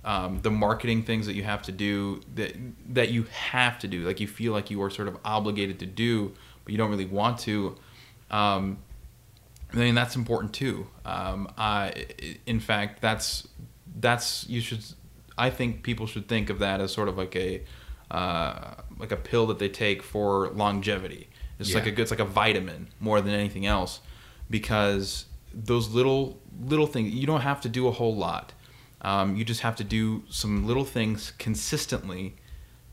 um, 0.03 0.41
the 0.41 0.51
marketing 0.51 1.03
things 1.03 1.25
that 1.25 1.35
you 1.35 1.43
have 1.43 1.61
to 1.63 1.71
do 1.71 2.21
that 2.35 2.53
that 2.93 3.09
you 3.11 3.23
have 3.23 3.79
to 3.79 3.87
do, 3.87 4.05
like 4.05 4.19
you 4.19 4.27
feel 4.27 4.51
like 4.53 4.69
you 4.69 4.81
are 4.81 4.89
sort 4.89 5.07
of 5.07 5.17
obligated 5.23 5.79
to 5.79 5.85
do, 5.85 6.33
but 6.63 6.71
you 6.71 6.77
don't 6.77 6.89
really 6.89 7.05
want 7.05 7.39
to. 7.39 7.75
Um, 8.29 8.79
I 9.71 9.77
mean 9.77 9.95
that's 9.95 10.15
important 10.15 10.53
too. 10.53 10.87
Um, 11.05 11.51
I, 11.57 12.07
in 12.45 12.59
fact, 12.59 13.01
that's 13.01 13.47
that's 13.99 14.47
you 14.49 14.61
should. 14.61 14.83
I 15.37 15.49
think 15.49 15.83
people 15.83 16.07
should 16.07 16.27
think 16.27 16.49
of 16.49 16.59
that 16.59 16.81
as 16.81 16.91
sort 16.91 17.07
of 17.07 17.17
like 17.17 17.35
a 17.35 17.61
uh, 18.11 18.75
like 18.97 19.11
a 19.11 19.17
pill 19.17 19.47
that 19.47 19.59
they 19.59 19.69
take 19.69 20.03
for 20.03 20.49
longevity. 20.49 21.28
It's 21.59 21.69
Yeah. 21.69 21.75
like 21.75 21.87
a 21.87 21.91
good, 21.91 22.01
it's 22.03 22.11
like 22.11 22.19
a 22.19 22.25
vitamin 22.25 22.87
more 22.99 23.21
than 23.21 23.33
anything 23.33 23.65
else, 23.65 23.99
because 24.49 25.25
those 25.53 25.89
little 25.89 26.39
little 26.61 26.87
things 26.87 27.13
you 27.13 27.25
don't 27.27 27.41
have 27.41 27.61
to 27.61 27.69
do 27.69 27.87
a 27.87 27.91
whole 27.91 28.15
lot. 28.15 28.53
Um, 29.01 29.35
you 29.37 29.45
just 29.45 29.61
have 29.61 29.75
to 29.77 29.83
do 29.83 30.23
some 30.29 30.67
little 30.67 30.83
things 30.85 31.31
consistently 31.37 32.35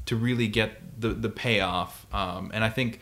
to 0.07 0.17
really 0.17 0.49
get 0.49 1.01
the 1.01 1.09
the 1.09 1.29
payoff. 1.29 2.07
Um, 2.15 2.51
and 2.55 2.63
I 2.65 2.69
think 2.71 3.01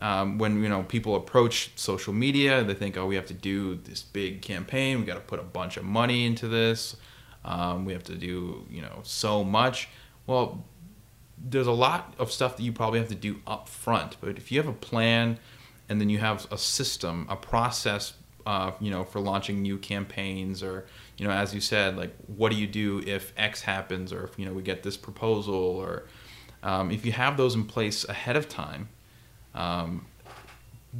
um, 0.00 0.38
when 0.38 0.62
you 0.62 0.68
know 0.68 0.82
people 0.82 1.14
approach 1.16 1.70
social 1.76 2.12
media, 2.12 2.62
they 2.64 2.74
think, 2.74 2.96
oh, 2.96 3.06
we 3.06 3.14
have 3.14 3.26
to 3.26 3.34
do 3.34 3.76
this 3.76 4.02
big 4.02 4.42
campaign. 4.42 5.00
We 5.00 5.06
got 5.06 5.14
to 5.14 5.20
put 5.20 5.38
a 5.40 5.44
bunch 5.44 5.76
of 5.76 5.84
money 5.84 6.26
into 6.26 6.48
this. 6.48 6.96
Um, 7.44 7.84
we 7.84 7.92
have 7.92 8.04
to 8.04 8.14
do 8.14 8.66
you 8.70 8.82
know 8.82 9.00
so 9.02 9.44
much. 9.44 9.88
Well, 10.26 10.64
there's 11.46 11.66
a 11.66 11.72
lot 11.72 12.14
of 12.18 12.32
stuff 12.32 12.56
that 12.56 12.62
you 12.62 12.72
probably 12.72 12.98
have 12.98 13.08
to 13.08 13.14
do 13.14 13.40
up 13.46 13.68
front. 13.68 14.16
But 14.20 14.38
if 14.38 14.50
you 14.50 14.58
have 14.58 14.68
a 14.68 14.72
plan 14.72 15.38
and 15.88 16.00
then 16.00 16.08
you 16.08 16.18
have 16.18 16.46
a 16.50 16.56
system, 16.56 17.26
a 17.28 17.36
process, 17.36 18.14
uh, 18.46 18.72
you 18.80 18.90
know, 18.90 19.04
for 19.04 19.20
launching 19.20 19.60
new 19.60 19.76
campaigns 19.78 20.62
or, 20.62 20.86
you 21.18 21.26
know, 21.26 21.32
as 21.32 21.54
you 21.54 21.60
said, 21.60 21.96
like 21.96 22.14
what 22.26 22.50
do 22.50 22.56
you 22.58 22.66
do 22.66 23.02
if 23.06 23.32
X 23.36 23.62
happens 23.62 24.12
or 24.12 24.24
if, 24.24 24.38
you 24.38 24.46
know, 24.46 24.52
we 24.52 24.62
get 24.62 24.82
this 24.82 24.96
proposal 24.96 25.54
or 25.54 26.04
um, 26.62 26.90
if 26.90 27.04
you 27.04 27.12
have 27.12 27.36
those 27.36 27.54
in 27.54 27.64
place 27.64 28.04
ahead 28.08 28.36
of 28.36 28.48
time, 28.48 28.88
um, 29.54 30.06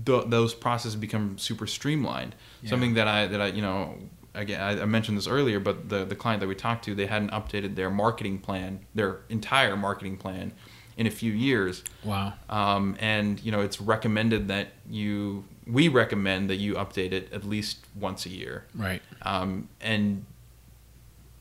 th- 0.05 0.25
those 0.27 0.55
processes 0.55 0.97
become 0.97 1.39
super 1.39 1.67
streamlined. 1.67 2.35
Yeah. 2.63 2.71
Something 2.71 2.95
that 2.95 3.09
I, 3.09 3.27
that 3.27 3.41
I, 3.41 3.47
you 3.47 3.63
know, 3.63 3.97
again, 4.35 4.61
I, 4.61 4.83
I 4.83 4.85
mentioned 4.85 5.17
this 5.17 5.27
earlier, 5.27 5.61
but 5.61 5.89
the, 5.89 6.05
the 6.05 6.17
client 6.17 6.41
that 6.41 6.47
we 6.47 6.55
talked 6.55 6.85
to, 6.87 6.95
they 6.95 7.07
hadn't 7.07 7.31
updated 7.31 7.77
their 7.77 7.91
marketing 7.91 8.39
plan, 8.39 8.81
their 8.95 9.21
entire 9.29 9.77
marketing 9.77 10.17
plan 10.17 10.53
in 10.97 11.07
a 11.07 11.11
few 11.11 11.33
years. 11.33 11.83
Wow. 12.03 12.35
Um, 12.49 12.97
and 13.01 13.43
you 13.43 13.53
know, 13.53 13.61
it's 13.61 13.81
recommended 13.81 14.49
that 14.49 14.69
you, 14.89 15.45
we 15.67 15.89
recommend 15.89 16.51
that 16.51 16.57
you 16.57 16.75
update 16.75 17.13
it 17.13 17.33
at 17.33 17.45
least 17.45 17.87
once 17.95 18.27
a 18.27 18.31
year. 18.31 18.67
Right. 18.75 19.03
Um, 19.23 19.69
and 19.81 20.27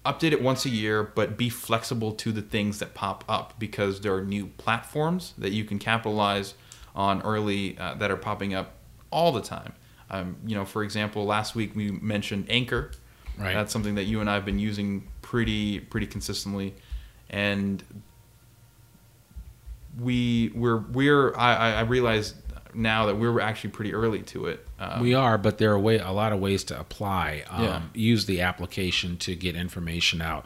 update 0.05 0.31
it 0.31 0.41
once 0.41 0.65
a 0.65 0.69
year, 0.69 1.03
but 1.03 1.37
be 1.37 1.49
flexible 1.49 2.11
to 2.13 2.31
the 2.31 2.41
things 2.41 2.79
that 2.79 2.93
pop 2.93 3.23
up 3.27 3.53
because 3.57 4.01
there 4.01 4.13
are 4.13 4.23
new 4.23 4.47
platforms 4.57 5.33
that 5.37 5.51
you 5.51 5.63
can 5.63 5.79
capitalize 5.79 6.55
on 6.95 7.21
early 7.21 7.77
uh, 7.77 7.93
that 7.95 8.11
are 8.11 8.17
popping 8.17 8.53
up 8.53 8.73
all 9.11 9.31
the 9.31 9.41
time. 9.41 9.73
Um, 10.09 10.35
you 10.45 10.55
know, 10.55 10.65
for 10.65 10.83
example, 10.83 11.25
last 11.25 11.55
week 11.55 11.75
we 11.75 11.91
mentioned 11.91 12.45
Anchor. 12.49 12.91
Right. 13.37 13.53
That's 13.53 13.73
something 13.73 13.95
that 13.95 14.03
you 14.03 14.19
and 14.21 14.29
I 14.29 14.35
have 14.35 14.45
been 14.45 14.59
using 14.59 15.07
pretty 15.23 15.79
pretty 15.79 16.05
consistently, 16.07 16.75
and 17.29 17.83
we 19.99 20.51
we're 20.55 20.77
we're 20.77 21.35
I, 21.35 21.73
I- 21.75 21.81
realize 21.81 22.33
now 22.75 23.05
that 23.05 23.15
we're 23.17 23.39
actually 23.39 23.69
pretty 23.69 23.93
early 23.93 24.23
to 24.23 24.47
it. 24.47 24.67
Um, 24.79 25.01
we 25.01 25.13
are, 25.13 25.37
but 25.37 25.59
there 25.59 25.71
are 25.73 25.79
way, 25.79 25.99
a 25.99 26.09
lot 26.11 26.33
of 26.33 26.39
ways 26.39 26.63
to 26.65 26.79
apply. 26.79 27.43
Um, 27.49 27.63
Yeah. 27.63 27.81
Use 27.93 28.25
the 28.25 28.41
application 28.41 29.17
to 29.17 29.35
get 29.35 29.55
information 29.55 30.21
out. 30.23 30.45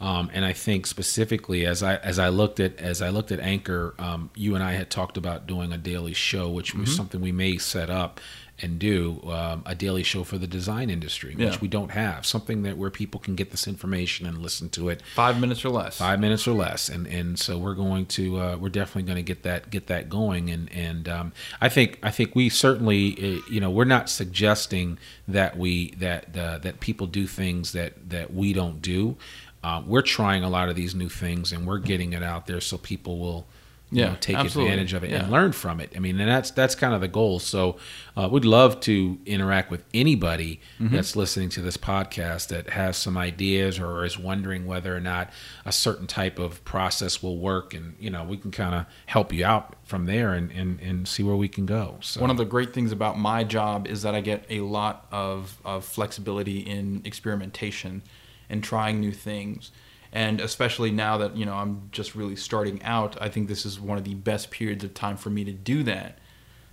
Um, 0.00 0.30
and 0.32 0.44
I 0.44 0.52
think 0.52 0.86
specifically, 0.86 1.66
as 1.66 1.82
I 1.82 1.96
as 1.96 2.18
I 2.18 2.28
looked 2.30 2.58
at 2.58 2.78
as 2.80 3.02
I 3.02 3.10
looked 3.10 3.30
at 3.32 3.38
Anchor, 3.38 3.94
um, 3.98 4.30
you 4.34 4.54
and 4.54 4.64
I 4.64 4.72
had 4.72 4.90
talked 4.90 5.16
about 5.16 5.46
doing 5.46 5.72
a 5.72 5.78
daily 5.78 6.14
show, 6.14 6.48
which 6.50 6.70
Mm-hmm. 6.72 6.80
was 6.82 6.96
something 6.96 7.20
we 7.20 7.32
may 7.32 7.58
set 7.58 7.90
up 7.90 8.20
and 8.62 8.78
do 8.78 9.20
um, 9.26 9.62
a 9.66 9.74
daily 9.74 10.02
show 10.02 10.24
for 10.24 10.38
the 10.38 10.46
design 10.46 10.90
industry, 10.90 11.34
Yeah. 11.38 11.46
which 11.50 11.60
we 11.60 11.68
don't 11.68 11.90
have. 11.92 12.26
Something 12.26 12.62
that 12.62 12.76
where 12.76 12.90
people 12.90 13.20
can 13.20 13.34
get 13.34 13.50
this 13.50 13.66
information 13.66 14.26
and 14.26 14.38
listen 14.38 14.68
to 14.70 14.88
it 14.88 15.02
five 15.14 15.40
minutes 15.40 15.64
or 15.64 15.70
less. 15.70 15.98
five 15.98 16.20
minutes 16.20 16.46
or 16.46 16.52
less 16.52 16.88
and 16.88 17.06
and 17.06 17.38
so 17.38 17.58
we're 17.58 17.74
going 17.74 18.06
to 18.06 18.38
uh, 18.40 18.56
we're 18.56 18.68
definitely 18.68 19.02
going 19.04 19.16
to 19.16 19.22
get 19.22 19.42
that 19.42 19.70
get 19.70 19.86
that 19.86 20.08
going 20.08 20.50
and 20.50 20.70
and 20.72 21.08
um, 21.08 21.32
I 21.60 21.68
think 21.68 21.98
I 22.02 22.10
think 22.10 22.34
we 22.34 22.48
certainly 22.48 23.14
uh, 23.38 23.40
you 23.50 23.60
know 23.60 23.70
we're 23.70 23.84
not 23.84 24.08
suggesting 24.08 24.98
that 25.28 25.56
we 25.56 25.90
that 25.98 26.36
uh, 26.36 26.58
that 26.58 26.80
people 26.80 27.06
do 27.06 27.26
things 27.26 27.72
that 27.72 28.10
that 28.10 28.32
we 28.32 28.52
don't 28.52 28.80
do 28.82 29.16
uh, 29.62 29.82
we're 29.86 30.02
trying 30.02 30.42
a 30.42 30.48
lot 30.48 30.68
of 30.68 30.76
these 30.76 30.94
new 30.94 31.08
things 31.08 31.52
and 31.52 31.66
we're 31.66 31.78
getting 31.78 32.12
it 32.12 32.22
out 32.22 32.46
there 32.46 32.60
so 32.60 32.78
people 32.78 33.18
will 33.18 33.46
you 33.92 34.00
Yeah, 34.02 34.10
know, 34.10 34.16
take 34.20 34.36
absolutely. 34.36 34.72
advantage 34.72 34.92
of 34.94 35.02
it 35.04 35.12
and 35.12 35.30
learn 35.32 35.52
from 35.52 35.80
it. 35.80 35.92
I 35.96 35.98
mean, 35.98 36.20
and 36.20 36.28
that's 36.30 36.50
that's 36.52 36.74
kind 36.74 36.94
of 36.94 37.00
the 37.00 37.08
goal. 37.08 37.38
So, 37.40 37.76
uh, 38.16 38.28
we'd 38.30 38.44
love 38.44 38.78
to 38.80 39.18
interact 39.26 39.70
with 39.70 39.84
anybody 39.92 40.60
Mm-hmm. 40.80 40.94
that's 40.94 41.16
listening 41.16 41.48
to 41.50 41.60
this 41.60 41.76
podcast 41.76 42.48
that 42.48 42.70
has 42.70 42.96
some 42.96 43.16
ideas 43.18 43.78
or 43.78 44.04
is 44.04 44.18
wondering 44.18 44.64
whether 44.66 44.96
or 44.96 45.00
not 45.00 45.30
a 45.64 45.72
certain 45.72 46.06
type 46.06 46.38
of 46.38 46.64
process 46.64 47.22
will 47.22 47.36
work, 47.38 47.74
and 47.74 47.94
you 47.98 48.10
know, 48.10 48.24
we 48.24 48.36
can 48.36 48.50
kind 48.50 48.74
of 48.74 48.86
help 49.06 49.32
you 49.32 49.44
out 49.44 49.74
from 49.84 50.06
there 50.06 50.34
and, 50.34 50.50
and 50.52 50.80
and 50.80 51.08
see 51.08 51.22
where 51.22 51.36
we 51.36 51.48
can 51.48 51.66
go. 51.66 51.96
So, 52.00 52.20
One 52.20 52.30
of 52.30 52.36
the 52.36 52.44
great 52.44 52.72
things 52.72 52.92
about 52.92 53.18
my 53.18 53.44
job 53.44 53.86
is 53.88 54.02
that 54.02 54.14
I 54.14 54.20
get 54.20 54.44
a 54.48 54.60
lot 54.60 55.06
of, 55.10 55.58
of 55.64 55.84
flexibility 55.84 56.60
in 56.60 57.02
experimentation 57.04 58.02
and 58.48 58.62
trying 58.64 59.00
new 59.00 59.12
things. 59.12 59.70
And 60.12 60.40
especially 60.40 60.90
now 60.90 61.18
that, 61.18 61.36
you 61.36 61.46
know, 61.46 61.54
I'm 61.54 61.88
just 61.92 62.14
really 62.14 62.36
starting 62.36 62.82
out, 62.82 63.20
I 63.20 63.28
think 63.28 63.48
this 63.48 63.64
is 63.64 63.78
one 63.78 63.96
of 63.96 64.04
the 64.04 64.14
best 64.14 64.50
periods 64.50 64.82
of 64.82 64.94
time 64.94 65.16
for 65.16 65.30
me 65.30 65.44
to 65.44 65.52
do 65.52 65.82
that. 65.84 66.18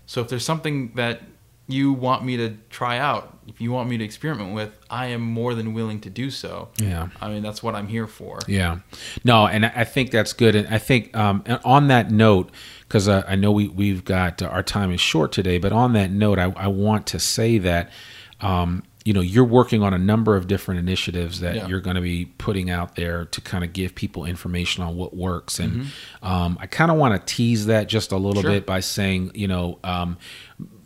So 0.06 0.22
if 0.22 0.30
there's 0.30 0.46
something 0.46 0.94
that 0.96 1.22
you 1.68 1.92
want 1.92 2.24
me 2.24 2.38
to 2.38 2.58
try 2.70 2.98
out, 2.98 3.38
if 3.46 3.60
you 3.60 3.72
want 3.72 3.90
me 3.90 3.98
to 3.98 4.04
experiment 4.04 4.56
with, 4.56 4.80
I 4.90 5.08
am 5.08 5.22
more 5.22 5.54
than 5.54 5.74
willing 5.74 6.00
to 6.02 6.10
do 6.10 6.32
so. 6.32 6.70
Yeah. 6.78 7.10
I 7.22 7.28
mean, 7.30 7.44
that's 7.44 7.62
what 7.62 7.76
I'm 7.76 7.88
here 7.88 8.08
for. 8.08 8.40
Yeah, 8.48 8.80
no, 9.26 9.48
and 9.48 9.66
I 9.66 9.72
I 9.76 9.84
think 9.84 10.12
that's 10.12 10.34
good. 10.34 10.56
And 10.56 10.68
I 10.68 10.78
think 10.78 11.16
um, 11.16 11.44
and 11.46 11.60
on 11.66 11.88
that 11.90 12.10
note, 12.10 12.52
because 12.88 13.08
uh, 13.10 13.24
I 13.28 13.36
know 13.36 13.52
we 13.52 13.68
we've 13.68 14.06
got 14.06 14.42
uh, 14.42 14.48
our 14.48 14.64
time 14.64 14.92
is 14.92 15.02
short 15.02 15.34
today, 15.34 15.58
but 15.58 15.74
on 15.74 15.94
that 15.94 16.10
note, 16.10 16.40
I, 16.40 16.54
I 16.56 16.68
want 16.68 17.06
to 17.08 17.20
say 17.20 17.58
that 17.58 17.92
um, 18.40 18.84
you 19.08 19.14
know 19.14 19.22
you're 19.22 19.46
working 19.60 19.82
on 19.84 19.94
a 19.94 19.98
number 19.98 20.36
of 20.36 20.48
different 20.48 20.80
initiatives 20.80 21.40
that 21.40 21.56
Yeah. 21.56 21.68
you're 21.68 21.80
going 21.88 21.96
to 21.96 22.02
be 22.02 22.26
putting 22.38 22.70
out 22.70 22.96
there 22.96 23.26
to 23.26 23.40
kind 23.42 23.64
of 23.64 23.72
give 23.72 23.96
people 23.96 24.26
information 24.26 24.84
on 24.84 24.96
what 24.98 25.16
works, 25.16 25.60
and 25.60 25.88
um, 26.22 26.58
I 26.60 26.68
kind 26.68 26.92
of 26.92 26.98
want 26.98 27.14
to 27.16 27.36
tease 27.36 27.68
that 27.68 27.88
just 27.88 28.12
a 28.12 28.18
little 28.18 28.42
Sure. 28.42 28.52
bit 28.52 28.66
by 28.66 28.82
saying, 28.82 29.32
you 29.34 29.48
know. 29.48 29.80
Um, 29.84 30.18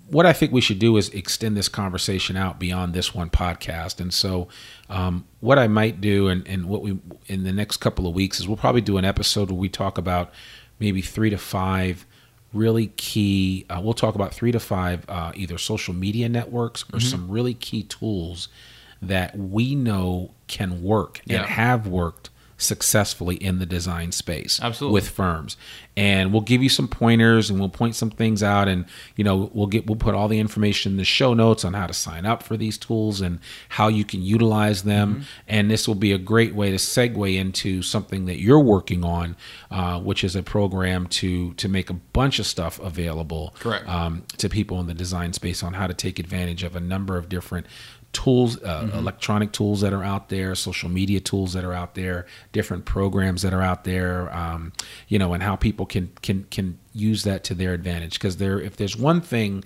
what 0.07 0.25
I 0.25 0.34
think 0.34 0.51
we 0.51 0.60
should 0.60 0.77
do 0.79 0.97
is 0.97 1.07
extend 1.12 1.55
this 1.55 1.69
conversation 1.69 2.36
out 2.36 2.60
beyond 2.60 2.93
this 2.93 3.15
one 3.15 3.29
podcast. 3.29 4.01
And 4.01 4.13
so, 4.13 4.49
um, 4.89 5.23
what 5.39 5.57
I 5.57 5.69
might 5.69 6.01
do, 6.01 6.27
and, 6.27 6.45
and 6.49 6.65
what 6.65 6.81
we 6.81 6.99
in 7.27 7.43
the 7.45 7.53
next 7.53 7.77
couple 7.77 8.05
of 8.05 8.13
weeks 8.13 8.38
is 8.41 8.45
we'll 8.45 8.57
probably 8.57 8.81
do 8.81 8.97
an 8.97 9.05
episode 9.05 9.49
where 9.49 9.57
we 9.60 9.69
talk 9.69 9.97
about 9.97 10.34
maybe 10.81 11.01
three 11.01 11.29
to 11.29 11.38
five 11.38 12.05
really 12.54 12.88
key. 12.88 13.66
Uh, 13.70 13.80
we'll 13.84 13.94
talk 13.94 14.16
about 14.16 14.34
three 14.34 14.52
to 14.52 14.60
five 14.60 15.06
uh, 15.08 15.32
either 15.36 15.58
social 15.58 15.94
media 15.94 16.28
networks 16.28 16.84
or 16.94 17.00
some 17.00 17.30
really 17.30 17.54
key 17.54 17.84
tools 17.84 18.48
that 19.02 19.38
we 19.38 19.74
know 19.76 20.32
can 20.48 20.82
work 20.84 21.22
Yeah. 21.26 21.38
and 21.38 21.46
have 21.48 21.88
worked 21.88 22.30
successfully 22.62 23.36
in 23.36 23.60
the 23.60 23.65
design 23.65 24.12
space 24.12 24.60
Absolutely. 24.62 24.93
with 24.93 25.10
firms 25.10 25.58
and 25.97 26.32
we'll 26.32 26.41
give 26.41 26.63
you 26.63 26.69
some 26.69 26.88
pointers 26.88 27.50
and 27.50 27.60
we'll 27.60 27.67
point 27.67 27.95
some 27.95 28.10
things 28.10 28.41
out 28.41 28.67
and 28.67 28.86
you 29.15 29.24
know 29.24 29.50
we'll 29.54 29.67
get 29.67 29.88
we'll 29.88 29.95
put 29.97 30.15
all 30.15 30.28
the 30.28 30.39
information 30.39 30.93
in 30.93 30.97
the 30.97 31.04
show 31.04 31.34
notes 31.34 31.65
on 31.65 31.74
how 31.74 31.86
to 31.88 31.93
sign 31.93 32.26
up 32.26 32.43
for 32.43 32.56
these 32.56 32.78
tools 32.78 33.19
and 33.19 33.39
how 33.69 33.88
you 33.88 34.06
can 34.06 34.21
utilize 34.21 34.84
them 34.84 35.02
Mm-hmm. 35.02 35.21
and 35.47 35.71
this 35.71 35.88
will 35.88 35.95
be 35.95 36.12
a 36.12 36.17
great 36.17 36.54
way 36.54 36.69
to 36.69 36.78
segue 36.78 37.36
into 37.36 37.82
something 37.82 38.26
that 38.26 38.39
you're 38.39 38.60
working 38.60 39.04
on 39.04 39.36
uh, 39.71 40.00
which 40.00 40.24
is 40.24 40.36
a 40.36 40.43
program 40.43 41.08
to 41.08 41.54
to 41.56 41.67
make 41.67 41.89
a 41.89 41.93
bunch 41.93 42.38
of 42.39 42.45
stuff 42.45 42.80
available 42.80 43.56
Correct. 43.60 43.88
um, 43.89 44.24
to 44.38 44.47
people 44.47 44.80
in 44.80 44.88
the 44.88 44.93
design 44.93 45.34
space 45.34 45.63
on 45.63 45.74
how 45.74 45.88
to 45.88 45.93
take 45.93 46.19
advantage 46.19 46.63
of 46.63 46.76
a 46.76 46.80
number 46.80 47.17
of 47.17 47.28
different 47.30 47.65
tools 48.13 48.62
uh, 48.63 48.82
Mm-hmm. 48.84 48.97
electronic 48.97 49.52
tools 49.54 49.82
that 49.82 49.93
are 49.93 50.04
out 50.04 50.30
there 50.30 50.54
social 50.56 50.89
media 50.89 51.19
tools 51.19 51.54
that 51.54 51.63
are 51.63 51.74
out 51.74 51.95
there 51.95 52.26
different 52.52 52.84
programs 52.86 53.41
that 53.43 53.54
are 53.54 53.62
out 53.62 53.84
there 53.86 54.34
um, 54.36 54.74
you 55.08 55.17
know 55.17 55.34
and 55.34 55.41
how 55.43 55.56
people 55.56 55.86
can 55.86 56.12
can 56.21 56.43
can 56.52 56.78
use 56.93 57.24
that 57.24 57.43
to 57.45 57.54
their 57.56 57.74
advantage 57.74 58.13
because 58.13 58.38
there 58.38 58.60
if 58.60 58.76
there's 58.76 58.97
one 58.97 59.21
thing 59.21 59.63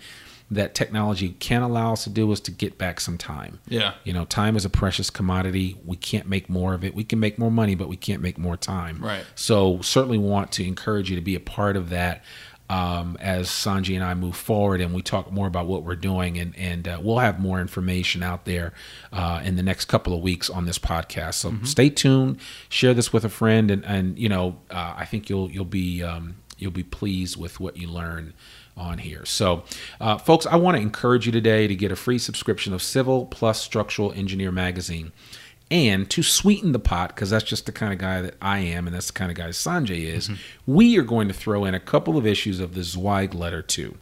that 0.52 0.76
technology 0.76 1.30
can 1.40 1.64
allow 1.64 1.94
us 1.94 2.04
to 2.04 2.10
do 2.12 2.32
is 2.32 2.40
to 2.40 2.52
get 2.52 2.78
back 2.78 3.00
some 3.00 3.18
time 3.18 3.60
Yeah. 3.68 3.94
you 4.04 4.14
know 4.14 4.26
time 4.26 4.56
is 4.56 4.64
a 4.64 4.70
precious 4.70 5.10
commodity 5.10 5.76
we 5.84 5.96
can't 5.96 6.28
make 6.28 6.48
more 6.48 6.76
of 6.76 6.84
it 6.84 6.94
we 6.94 7.04
can 7.04 7.20
make 7.20 7.40
more 7.40 7.50
money 7.50 7.74
but 7.74 7.88
we 7.88 7.98
can't 7.98 8.22
make 8.22 8.38
more 8.38 8.56
time 8.58 9.00
Right. 9.04 9.26
so 9.34 9.82
certainly 9.82 10.20
want 10.20 10.52
to 10.52 10.64
encourage 10.64 11.10
you 11.10 11.16
to 11.16 11.22
be 11.24 11.34
a 11.34 11.40
part 11.40 11.76
of 11.76 11.90
that 11.90 12.24
um, 12.70 13.18
as 13.20 13.48
Sanjay 13.48 13.96
and 13.96 14.04
I 14.04 14.14
move 14.14 14.36
forward 14.36 14.82
and 14.82 14.94
we 14.94 15.02
talk 15.02 15.32
more 15.32 15.48
about 15.48 15.68
what 15.68 15.84
we're 15.84 15.96
doing 15.96 16.38
and 16.38 16.56
and 16.58 16.88
uh, 16.88 17.00
we'll 17.02 17.20
have 17.20 17.40
more 17.40 17.60
information 17.60 18.24
out 18.24 18.46
there 18.46 18.74
uh, 19.14 19.42
in 19.44 19.56
the 19.56 19.64
next 19.64 19.86
couple 19.86 20.14
of 20.14 20.22
weeks 20.22 20.50
on 20.50 20.66
this 20.66 20.80
podcast. 20.80 21.36
So 21.36 21.54
stay 21.64 21.90
tuned, 21.90 22.40
share 22.70 22.94
this 22.94 23.14
with 23.14 23.24
a 23.24 23.30
friend, 23.30 23.70
and 23.70 23.86
and 23.86 24.18
you 24.18 24.30
know 24.30 24.58
uh, 24.72 24.96
I 24.98 25.06
think 25.06 25.30
you'll 25.30 25.52
you'll 25.52 25.66
be 25.66 26.02
um, 26.02 26.38
you'll 26.58 26.72
be 26.72 26.84
pleased 26.84 27.38
with 27.38 27.60
what 27.60 27.78
you 27.78 27.88
learn 27.88 28.34
on 28.78 28.98
here. 28.98 29.24
So, 29.26 29.64
uh, 30.02 30.18
folks, 30.18 30.46
I 30.46 30.58
want 30.58 30.76
to 30.76 30.82
encourage 30.82 31.26
you 31.26 31.32
today 31.32 31.68
to 31.68 31.76
get 31.76 31.92
a 31.92 31.96
free 31.96 32.18
subscription 32.18 32.74
of 32.74 32.82
Civil 32.82 33.26
Plus 33.26 33.62
Structural 33.62 34.12
Engineer 34.14 34.52
magazine. 34.52 35.12
And 35.72 36.08
to 36.12 36.22
sweeten 36.22 36.74
the 36.74 36.80
pot, 36.80 37.16
because 37.16 37.32
that's 37.32 37.44
just 37.44 37.66
the 37.66 37.72
kind 37.72 37.92
of 37.92 37.98
guy 37.98 38.22
that 38.22 38.36
I 38.40 38.60
am, 38.60 38.86
and 38.86 38.96
that's 38.96 39.08
the 39.08 39.14
kind 39.14 39.32
of 39.32 39.38
guy 39.38 39.50
Sanjay 39.50 40.04
is, 40.04 40.28
mm-hmm. 40.28 40.72
we 40.72 40.96
are 40.98 41.04
going 41.04 41.28
to 41.28 41.34
throw 41.34 41.66
in 41.66 41.74
a 41.74 41.80
couple 41.80 42.18
of 42.18 42.28
issues 42.28 42.60
of 42.60 42.76
the 42.76 42.84
Zweig 42.84 43.34
letter 43.34 43.64
too. 43.64 43.98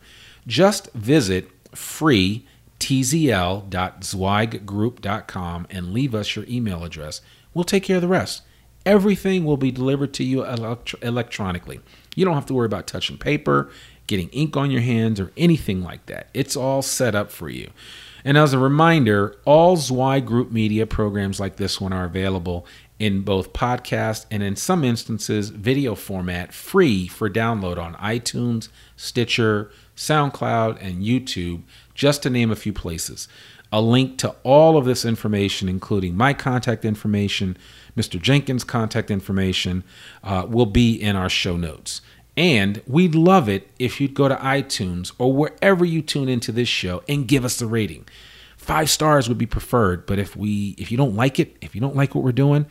Just 0.46 0.92
visit 0.94 1.50
free 1.74 2.46
tzl.zweiggroup.com 2.80 5.68
and 5.70 5.94
leave 5.94 6.14
us 6.14 6.36
your 6.36 6.44
email 6.50 6.84
address. 6.84 7.22
We'll 7.54 7.64
take 7.64 7.84
care 7.84 7.96
of 7.98 8.02
the 8.02 8.08
rest. 8.10 8.42
Everything 8.86 9.46
will 9.46 9.56
be 9.56 9.72
delivered 9.72 10.14
to 10.16 10.26
you 10.26 10.46
elect- 10.46 10.96
electronically. 11.02 11.80
You 12.16 12.26
don't 12.26 12.36
have 12.36 12.46
to 12.48 12.54
worry 12.54 12.66
about 12.66 12.88
touching 12.88 13.18
paper, 13.18 13.72
getting 14.08 14.28
ink 14.30 14.58
on 14.58 14.70
your 14.70 14.82
hands, 14.82 15.22
or 15.22 15.32
anything 15.38 15.82
like 15.82 16.08
that. 16.08 16.28
It's 16.34 16.58
all 16.58 16.82
set 16.82 17.16
up 17.16 17.32
for 17.32 17.48
you. 17.48 17.70
And 18.26 18.38
as 18.38 18.54
a 18.54 18.60
reminder, 18.60 19.36
all 19.46 19.76
Zweig 19.76 20.26
Group 20.26 20.52
media 20.52 20.88
programs 20.88 21.40
like 21.40 21.58
this 21.58 21.82
one 21.82 21.92
are 21.92 22.06
available 22.06 22.66
in 23.00 23.22
both 23.22 23.52
podcast 23.52 24.26
and 24.32 24.42
in 24.42 24.56
some 24.56 24.84
instances 24.84 25.50
video 25.50 25.94
format 25.94 26.54
free 26.54 27.08
for 27.08 27.30
download 27.30 27.78
on 27.78 27.96
iTunes, 27.96 28.70
Stitcher, 28.96 29.72
SoundCloud, 29.98 30.78
and 30.82 31.04
YouTube, 31.04 31.64
just 31.94 32.24
to 32.24 32.30
name 32.30 32.50
a 32.50 32.56
few 32.56 32.72
places. 32.72 33.28
A 33.74 33.82
link 33.82 34.20
to 34.20 34.36
all 34.44 34.78
of 34.78 34.86
this 34.86 35.04
information, 35.04 35.68
including 35.68 36.16
my 36.16 36.34
contact 36.34 36.86
information, 36.86 37.58
Mr. 37.98 38.22
Jenkins' 38.22 38.64
contact 38.64 39.12
information, 39.12 39.84
uh, 40.24 40.46
will 40.48 40.68
be 40.68 40.94
in 40.94 41.16
our 41.16 41.30
show 41.30 41.58
notes. 41.58 42.02
And 42.36 42.82
we'd 42.88 43.16
love 43.16 43.48
it 43.48 43.70
if 43.78 44.02
you'd 44.02 44.14
go 44.14 44.28
to 44.28 44.36
iTunes 44.36 45.12
or 45.18 45.32
wherever 45.34 45.86
you 45.86 46.02
tune 46.02 46.30
into 46.30 46.52
this 46.52 46.68
show 46.68 47.04
and 47.08 47.28
give 47.28 47.46
us 47.46 47.62
a 47.62 47.68
rating. 47.68 48.08
Five 48.58 48.90
stars 48.90 49.28
would 49.28 49.38
be 49.38 49.46
preferred, 49.46 50.06
but 50.06 50.20
if 50.20 50.36
we 50.36 50.74
if 50.78 50.90
you 50.90 50.98
don't 50.98 51.16
like 51.16 51.38
it, 51.38 51.56
if 51.62 51.76
you 51.76 51.82
don't 51.82 51.96
like 51.96 52.16
what 52.16 52.24
we're 52.24 52.32
doing, 52.32 52.66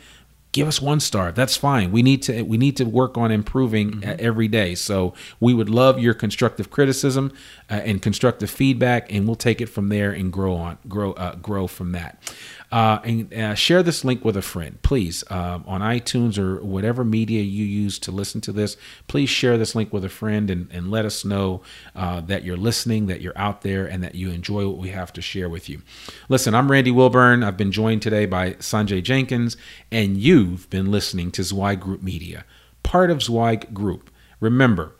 give 0.52 0.68
us 0.68 0.80
one 0.80 1.00
star 1.00 1.32
that's 1.32 1.56
fine 1.56 1.90
we 1.90 2.02
need 2.02 2.22
to 2.22 2.42
we 2.42 2.56
need 2.58 2.76
to 2.76 2.84
work 2.84 3.16
on 3.16 3.30
improving 3.32 3.90
mm-hmm. 3.90 4.16
every 4.18 4.46
day 4.46 4.74
so 4.74 5.12
we 5.40 5.52
would 5.52 5.68
love 5.68 5.98
your 5.98 6.14
constructive 6.14 6.70
criticism 6.70 7.32
uh, 7.70 7.74
and 7.74 8.02
constructive 8.02 8.50
feedback 8.50 9.10
and 9.12 9.26
we'll 9.26 9.34
take 9.34 9.60
it 9.60 9.66
from 9.66 9.88
there 9.88 10.12
and 10.12 10.32
grow 10.32 10.54
on 10.54 10.78
grow 10.86 11.12
uh, 11.14 11.34
grow 11.36 11.66
from 11.66 11.92
that 11.92 12.34
uh, 12.72 13.00
and 13.04 13.32
uh, 13.34 13.54
share 13.54 13.82
this 13.82 14.02
link 14.02 14.24
with 14.24 14.34
a 14.34 14.42
friend, 14.42 14.80
please, 14.80 15.22
uh, 15.28 15.60
on 15.66 15.82
iTunes 15.82 16.38
or 16.38 16.64
whatever 16.64 17.04
media 17.04 17.42
you 17.42 17.66
use 17.66 17.98
to 17.98 18.10
listen 18.10 18.40
to 18.40 18.50
this. 18.50 18.78
Please 19.08 19.28
share 19.28 19.58
this 19.58 19.74
link 19.74 19.92
with 19.92 20.06
a 20.06 20.08
friend 20.08 20.50
and, 20.50 20.68
and 20.72 20.90
let 20.90 21.04
us 21.04 21.22
know 21.22 21.60
uh, 21.94 22.22
that 22.22 22.44
you're 22.44 22.56
listening, 22.56 23.08
that 23.08 23.20
you're 23.20 23.36
out 23.36 23.60
there, 23.60 23.84
and 23.84 24.02
that 24.02 24.14
you 24.14 24.30
enjoy 24.30 24.66
what 24.66 24.78
we 24.78 24.88
have 24.88 25.12
to 25.12 25.20
share 25.20 25.50
with 25.50 25.68
you. 25.68 25.82
Listen, 26.30 26.54
I'm 26.54 26.70
Randy 26.70 26.90
Wilburn. 26.90 27.44
I've 27.44 27.58
been 27.58 27.72
joined 27.72 28.00
today 28.00 28.24
by 28.24 28.54
Sanjay 28.54 29.02
Jenkins, 29.02 29.58
and 29.90 30.16
you've 30.16 30.70
been 30.70 30.90
listening 30.90 31.30
to 31.32 31.44
Zweig 31.44 31.78
Group 31.78 32.02
Media, 32.02 32.46
part 32.82 33.10
of 33.10 33.22
Zweig 33.22 33.74
Group. 33.74 34.10
Remember, 34.40 34.96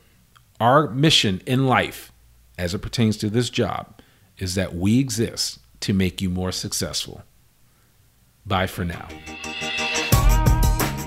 our 0.61 0.91
mission 0.91 1.41
in 1.47 1.67
life, 1.67 2.13
as 2.59 2.75
it 2.75 2.81
pertains 2.81 3.17
to 3.17 3.31
this 3.31 3.49
job, 3.49 3.99
is 4.37 4.57
that 4.57 4.75
we 4.75 4.99
exist 5.01 5.59
to 5.81 5.95
make 5.95 6.21
you 6.21 6.29
more 6.29 6.53
successful. 6.53 7.23
Bye 8.47 8.67
for 8.67 8.85
now. 8.85 9.09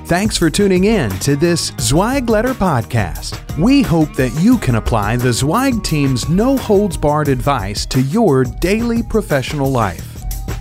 Thanks 0.07 0.37
for 0.37 0.51
tuning 0.51 0.83
in 0.83 1.09
to 1.19 1.35
this 1.35 1.71
Zweig 1.79 2.29
Letter 2.29 2.53
podcast. 2.53 3.41
We 3.57 3.81
hope 3.81 4.13
that 4.13 4.29
you 4.39 4.59
can 4.59 4.75
apply 4.75 5.17
the 5.17 5.33
Zweig 5.33 5.83
team's 5.83 6.29
no 6.29 6.57
holds 6.57 6.95
barred 6.95 7.27
advice 7.27 7.87
to 7.87 8.01
your 8.01 8.43
daily 8.43 9.01
professional 9.01 9.71
life. 9.71 10.11